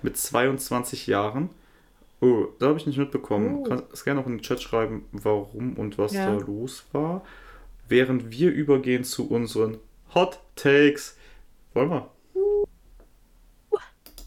[0.03, 1.51] mit 22 Jahren.
[2.23, 3.57] Oh, da habe ich nicht mitbekommen.
[3.61, 3.63] Oh.
[3.65, 6.27] Kannst gerne noch in den Chat schreiben, warum und was Ja.
[6.27, 7.23] da los war.
[7.89, 9.79] Während wir übergehen zu unseren
[10.15, 11.17] Hot Takes.
[11.75, 12.11] Wollen wir?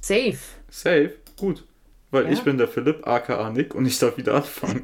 [0.01, 0.37] Safe.
[0.69, 1.13] Safe?
[1.37, 1.63] Gut.
[2.11, 2.31] Weil Ja.
[2.31, 4.83] ich bin der Philipp, aka Nick, und ich darf wieder anfangen.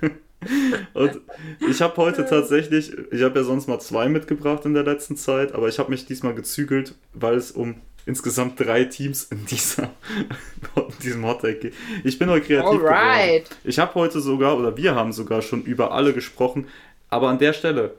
[0.94, 1.20] und
[1.68, 5.52] ich habe heute tatsächlich, ich habe ja sonst mal zwei mitgebracht in der letzten Zeit,
[5.52, 7.76] aber ich habe mich diesmal gezügelt, weil es um
[8.06, 9.90] insgesamt drei Teams in, dieser,
[10.76, 11.74] in diesem Hottag geht.
[12.02, 12.94] Ich bin heute kreativ geworden.
[12.94, 13.50] Alright.
[13.64, 16.66] Ich habe heute sogar, oder wir haben sogar schon über alle gesprochen,
[17.10, 17.94] aber an der Stelle,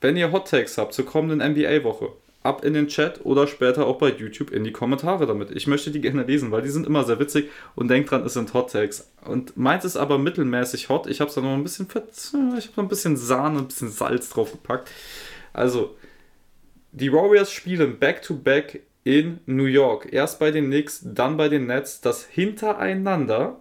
[0.00, 2.10] wenn ihr Hot Takes habt zur kommenden NBA-Woche,
[2.42, 5.50] ab in den Chat oder später auch bei YouTube in die Kommentare damit.
[5.50, 8.34] Ich möchte die gerne lesen, weil die sind immer sehr witzig und denkt dran, es
[8.34, 9.10] sind Hot Takes.
[9.24, 11.06] Und meins ist aber mittelmäßig hot.
[11.06, 13.90] Ich habe es da noch ein bisschen, ich habe noch ein bisschen Sahne, ein bisschen
[13.90, 14.90] Salz drauf gepackt.
[15.52, 15.96] Also,
[16.92, 20.12] die Warriors spielen Back-to-Back in New York.
[20.12, 22.00] Erst bei den Knicks, dann bei den Nets.
[22.00, 23.60] Das hintereinander.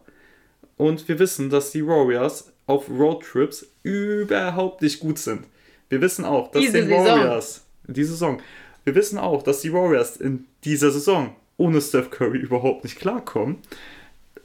[0.78, 5.45] Und wir wissen, dass die Warriors auf Roadtrips überhaupt nicht gut sind.
[5.89, 6.89] Wir wissen auch, dass die.
[6.89, 8.41] Warriors, die Saison,
[8.88, 13.57] wir wissen auch, dass die Warriors in dieser Saison ohne Steph Curry überhaupt nicht klarkommen.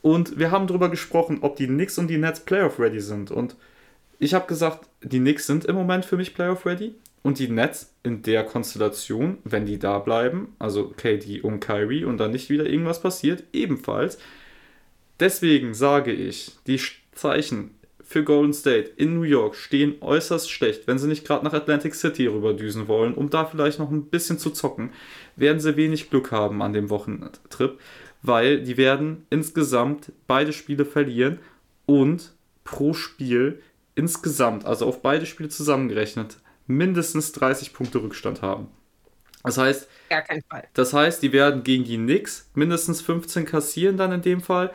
[0.03, 3.31] Und wir haben darüber gesprochen, ob die Knicks und die Nets Playoff-ready sind.
[3.31, 3.55] Und
[4.19, 6.97] ich habe gesagt, die Knicks sind im Moment für mich Playoff-ready.
[7.23, 12.19] Und die Nets in der Konstellation, wenn die da bleiben, also KD und Kyrie und
[12.19, 14.19] dann nicht wieder irgendwas passiert, ebenfalls.
[15.21, 16.81] Deswegen sage ich, die
[17.13, 17.77] Zeichen
[18.13, 20.87] für Golden State in New York stehen äußerst schlecht.
[20.87, 24.39] Wenn sie nicht gerade nach Atlantic City rüberdüsen wollen, um da vielleicht noch ein bisschen
[24.39, 24.91] zu zocken,
[25.35, 27.81] werden sie wenig Glück haben an dem Wochentrip,
[28.21, 31.39] weil die werden insgesamt beide Spiele verlieren
[31.87, 32.35] und
[32.65, 33.63] pro Spiel
[33.95, 36.37] insgesamt, also auf beide Spiele zusammengerechnet,
[36.67, 38.69] mindestens 30 Punkte Rückstand haben.
[39.43, 40.69] Das heißt, Gar kein Fall.
[40.75, 44.71] das heißt, die werden gegen die Knicks mindestens 15 kassieren dann in dem Fall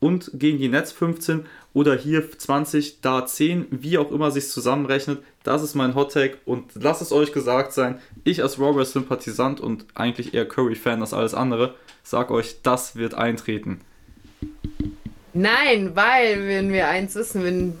[0.00, 5.22] und gegen die Nets 15 oder hier 20, da 10, wie auch immer sich zusammenrechnet.
[5.42, 9.86] Das ist mein Hot und lasst es euch gesagt sein, ich als Warriors Sympathisant und
[9.94, 13.80] eigentlich eher Curry Fan als alles andere, sag euch, das wird eintreten.
[15.32, 17.78] Nein, weil, wenn wir eins wissen, wenn,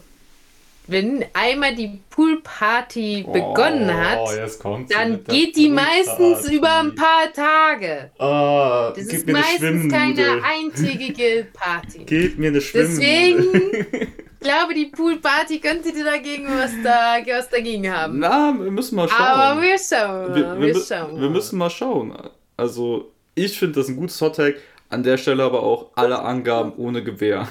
[0.90, 6.94] wenn einmal die Poolparty begonnen hat, Oh, jetzt kommt's dann geht die meistens über ein
[6.94, 8.10] paar Tage.
[8.18, 11.98] Ah, Das ist meistens keine eintägige Party.
[12.06, 12.98] Gib mir eine Schwimmnudel.
[12.98, 13.86] Deswegen,
[14.40, 18.18] ich glaube, die Poolparty könnte dir dagegen was, da, was dagegen haben.
[18.18, 19.20] Na, wir müssen mal schauen.
[19.20, 22.12] Aber wir schauen wir, wir, Wir, schauen wir müssen mal schauen.
[22.56, 24.58] Also, ich finde das ein gutes Hot Take.
[24.88, 27.46] An der Stelle aber auch alle Angaben ohne Gewehr.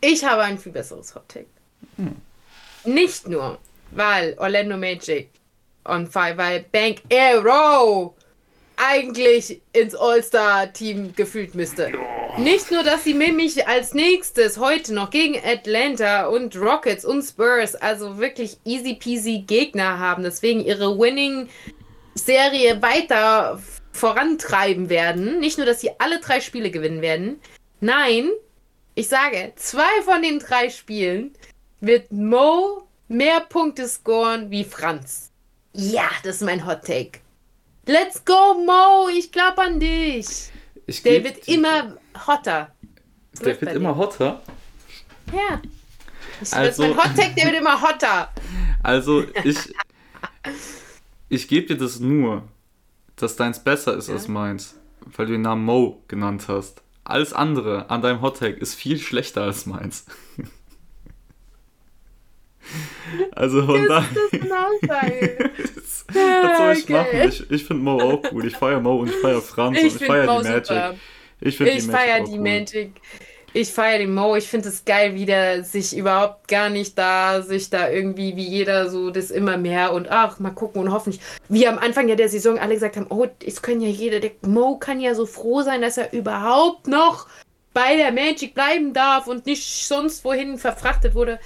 [0.00, 1.28] Ich habe ein viel besseres Hot
[1.96, 2.10] Take.
[2.84, 3.58] Nicht nur,
[3.90, 5.30] weil Orlando Magic
[5.84, 8.14] on fire, weil Bank Arrow
[8.76, 11.92] eigentlich ins All-Star-Team gefühlt müsste.
[12.38, 17.74] Nicht nur, dass sie nämlich als nächstes heute noch gegen Atlanta und Rockets und Spurs,
[17.74, 23.60] also wirklich easy peasy Gegner haben, deswegen ihre Winning-Serie weiter
[23.92, 25.40] vorantreiben werden.
[25.40, 27.40] Nicht nur, dass sie alle drei Spiele gewinnen werden.
[27.80, 28.30] Nein,
[28.94, 31.34] ich sage, zwei von den drei Spielen
[31.80, 35.30] wird Mo mehr Punkte scoren wie Franz.
[35.72, 37.20] Ja, das ist mein Hot Take.
[37.86, 39.08] Let's go, Mo!
[39.12, 40.26] Ich glaube an dich.
[40.86, 41.96] Ich Der wird immer
[42.26, 42.74] hotter.
[43.40, 43.96] der wird immer dir.
[43.96, 44.42] hotter.
[45.32, 45.60] Ja.
[46.40, 48.32] Das Also- ist mein Hot Take, der wird immer hotter.
[48.82, 49.56] Also, ich,
[51.28, 52.42] ich gebe dir das nur,
[53.16, 54.14] dass deins besser ist Ja.
[54.14, 54.74] als meins,
[55.16, 56.82] weil du den Namen Mo genannt hast.
[57.04, 60.06] Alles andere an deinem Hot Take ist viel schlechter als meins.
[63.32, 64.08] Also von daher.
[64.30, 65.50] Genau sagen.
[66.12, 66.92] Was soll ich Okay.
[66.92, 67.28] machen?
[67.28, 68.46] Ich, ich finde Mo auch cool.
[68.46, 70.98] Ich feiere Mo und ich feiere Franz Ich und ich feiere die Magic.
[71.40, 72.38] Ich, find Ich feiere die.
[72.38, 72.92] Magic.
[73.52, 74.36] Ich feiere den Mo.
[74.36, 78.46] Ich finde es geil, wie der sich überhaupt gar nicht da, sich da irgendwie, wie
[78.46, 81.22] jeder so das immer mehr und ach, mal gucken und hoffentlich.
[81.48, 84.32] Wie am Anfang ja der Saison alle gesagt haben, oh, es können ja jeder, der
[84.42, 87.26] Mo kann ja so froh sein, dass er überhaupt noch
[87.72, 91.38] bei der Magic bleiben darf und nicht sonst wohin verfrachtet wurde.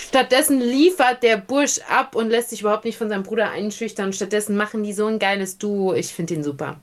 [0.00, 4.12] Stattdessen liefert der Bursch ab und lässt sich überhaupt nicht von seinem Bruder einschüchtern.
[4.12, 5.92] Stattdessen machen die so ein geiles Duo.
[5.94, 6.80] Ich finde ihn super.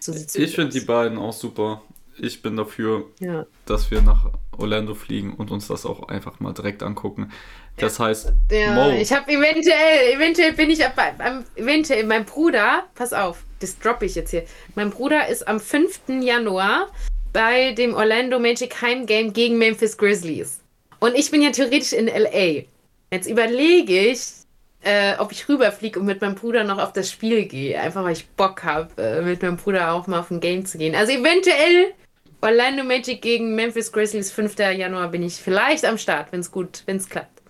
[0.00, 1.82] So Ich finde die beiden auch super.
[2.18, 3.46] Ich bin dafür, Ja.
[3.66, 4.26] dass wir nach
[4.56, 7.30] Orlando fliegen und uns das auch einfach mal direkt angucken.
[7.78, 8.90] Das heißt, Ja, Mo.
[8.90, 10.80] ich habe eventuell, eventuell bin ich
[11.56, 14.44] eventuell, mein Bruder, pass auf, das droppe ich jetzt hier.
[14.74, 16.20] Mein Bruder ist am 5.
[16.22, 16.88] Januar
[17.32, 20.60] bei dem Orlando Magic Heimgame gegen Memphis Grizzlies.
[21.00, 22.64] Und ich bin ja theoretisch in LA.
[23.12, 24.20] Jetzt überlege ich,
[24.82, 27.80] äh, ob ich rüberfliege und mit meinem Bruder noch auf das Spiel gehe.
[27.80, 30.78] Einfach weil ich Bock habe, äh, mit meinem Bruder auch mal auf ein Game zu
[30.78, 30.94] gehen.
[30.94, 31.92] Also eventuell
[32.40, 34.58] Orlando Magic gegen Memphis Grizzlies 5.
[34.58, 37.42] Januar bin ich vielleicht am Start, wenn es gut, wenn es klappt.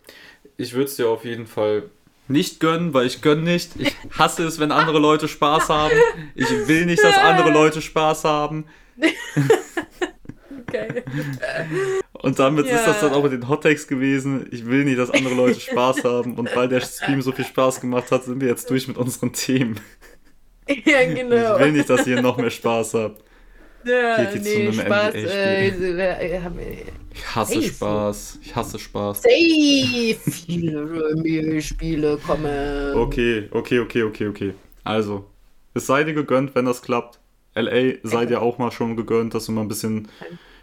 [0.57, 1.85] ich würde es dir auf jeden Fall
[2.27, 3.71] nicht gönnen, weil ich gönne nicht.
[3.79, 5.95] Ich hasse es, wenn andere Leute Spaß haben.
[6.35, 8.67] Ich will nicht, dass andere Leute Spaß haben.
[10.71, 11.03] Geil.
[12.13, 12.87] Und damit ist Ja.
[12.87, 14.47] das dann auch mit den Hottakes gewesen.
[14.51, 16.35] Ich will nicht, dass andere Leute Spaß haben.
[16.35, 19.33] Und weil der Stream so viel Spaß gemacht hat, sind wir jetzt durch mit unseren
[19.33, 19.81] Themen.
[20.85, 21.55] Ja, genau.
[21.57, 23.25] Ich will nicht, dass ihr noch mehr Spaß habt.
[23.85, 25.15] Ja, Geht jetzt zu nee, einem Spaß.
[25.15, 26.41] Äh, äh,
[27.15, 27.69] Ich hasse Safe.
[27.69, 28.39] Spaß.
[28.43, 29.23] Ich hasse Spaß.
[29.23, 32.95] Safe viele NBA-Spiele kommen.
[32.97, 34.55] Okay, okay, okay, okay, okay.
[34.85, 35.25] Also,
[35.73, 37.19] es sei dir gegönnt, wenn das klappt.
[37.61, 40.09] LA sei dir auch mal schon gegönnt, dass du mal ein bisschen,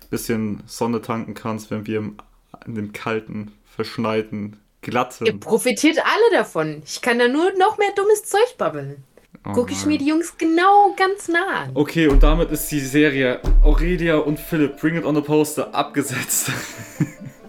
[0.09, 2.17] bisschen Sonne tanken kannst, wenn wir im,
[2.65, 5.39] in dem kalten, verschneiten, Ihr glatten.
[5.39, 6.83] profitiert alle davon.
[6.85, 9.03] Ich kann da nur noch mehr dummes Zeug babbeln.
[9.47, 11.71] Oh Gucke ich mir die Jungs genau ganz nah an.
[11.73, 16.51] Okay, und damit ist die Serie Aurelia und Philipp Bring It on the Poster abgesetzt.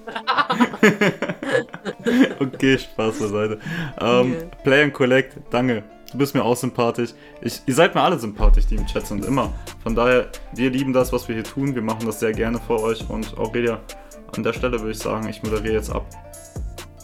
[2.40, 3.58] okay, Spaß beiseite.
[4.00, 4.40] Ähm, Ja.
[4.62, 5.82] Play and Collect, danke.
[6.16, 7.10] Du bist mir auch sympathisch.
[7.42, 9.52] Ich, ihr seid mir alle sympathisch, die im Chat sind, immer.
[9.82, 11.74] Von daher, wir lieben das, was wir hier tun.
[11.74, 13.06] Wir machen das sehr gerne für euch.
[13.10, 13.80] Und Aurelia,
[14.34, 16.06] an der Stelle würde ich sagen, ich moderiere jetzt ab.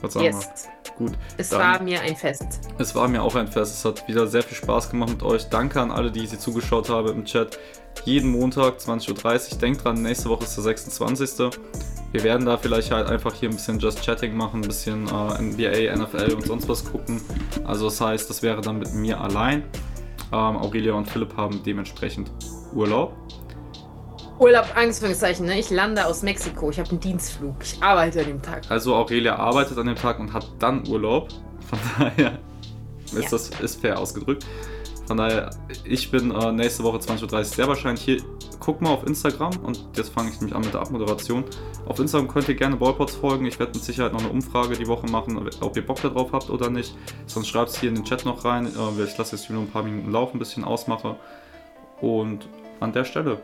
[0.00, 0.48] Was sagen Yes.
[0.86, 0.92] wir?
[0.96, 1.12] Gut.
[1.36, 2.46] Es dann- war mir ein Fest.
[2.78, 3.74] es war mir auch ein Fest.
[3.74, 5.46] Es hat wieder sehr viel Spaß gemacht mit euch.
[5.50, 7.58] Danke an alle, die sie zugeschaut haben im Chat.
[8.04, 9.58] Jeden Montag 20.30 Uhr.
[9.58, 11.50] Denkt dran, nächste Woche ist der 26.
[12.12, 15.40] Wir werden da vielleicht halt einfach hier ein bisschen Just Chatting machen, ein bisschen äh,
[15.42, 17.22] NBA, NFL und sonst was gucken.
[17.64, 19.62] Also das heißt, das wäre dann mit mir allein.
[20.32, 22.30] Ähm, Aurelia und Philipp haben dementsprechend
[22.74, 23.14] Urlaub.
[24.38, 25.58] Urlaub, Anführungszeichen, ne?
[25.58, 26.70] Ich lande aus Mexiko.
[26.70, 27.54] Ich habe einen Dienstflug.
[27.62, 28.62] Ich arbeite an dem Tag.
[28.68, 31.28] Also Aurelia arbeitet an dem Tag und hat dann Urlaub.
[31.68, 32.38] Von daher
[33.06, 33.28] ist Ja.
[33.30, 34.44] das ist fair ausgedrückt.
[35.06, 35.50] Von daher,
[35.84, 38.22] ich bin äh, nächste Woche 20.30 Uhr sehr wahrscheinlich hier.
[38.60, 41.44] Guck mal auf Instagram und jetzt fange ich nämlich an mit der Abmoderation.
[41.86, 43.44] Auf Instagram könnt ihr gerne Ballpots folgen.
[43.46, 46.48] Ich werde mit Sicherheit noch eine Umfrage die Woche machen, ob ihr Bock darauf habt
[46.48, 46.96] oder nicht.
[47.26, 48.66] Sonst schreibt es hier in den Chat noch rein.
[48.66, 51.16] Äh, ich lasse jetzt nur ein paar Minuten laufen, ein bisschen ausmache.
[52.00, 52.48] Und
[52.80, 53.38] an der Stelle,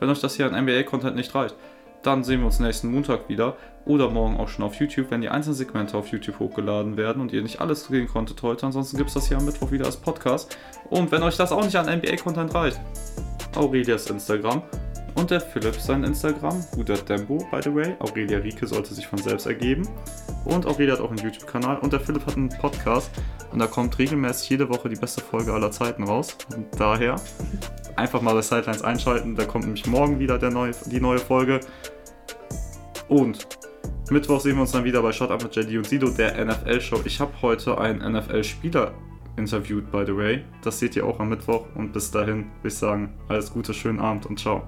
[0.00, 1.54] wenn euch das hier an NBA-Content nicht reicht,
[2.02, 5.28] dann sehen wir uns nächsten Montag wieder oder morgen auch schon auf YouTube, wenn die
[5.28, 8.66] einzelnen Segmente auf YouTube hochgeladen werden und ihr nicht alles sehen konntet heute.
[8.66, 10.56] Ansonsten gibt es das hier am Mittwoch wieder als Podcast.
[10.90, 12.80] Und wenn euch das auch nicht an NBA-Content reicht,
[13.56, 14.62] Aurelias Instagram
[15.14, 17.94] und der Philipp sein Instagram, guter Tempo, by the way.
[18.00, 19.88] Aurelia Rieke sollte sich von selbst ergeben.
[20.44, 23.10] Und Aurelia hat auch einen YouTube-Kanal und der Philipp hat einen Podcast
[23.52, 26.36] und da kommt regelmäßig jede Woche die beste Folge aller Zeiten raus.
[26.54, 27.16] Und daher
[27.96, 31.60] einfach mal bei Sidelines einschalten, da kommt nämlich morgen wieder der neue, die neue Folge.
[33.08, 33.46] Und
[34.10, 37.00] Mittwoch sehen wir uns dann wieder bei Shot Up mit JD und Sido, der NFL-Show.
[37.04, 38.92] Ich habe heute einen NFL-Spieler
[39.36, 40.44] interviewt, by the way.
[40.62, 41.66] Das seht ihr auch am Mittwoch.
[41.74, 44.62] Und bis dahin würde ich sagen, alles Gute, schönen Abend und ciao.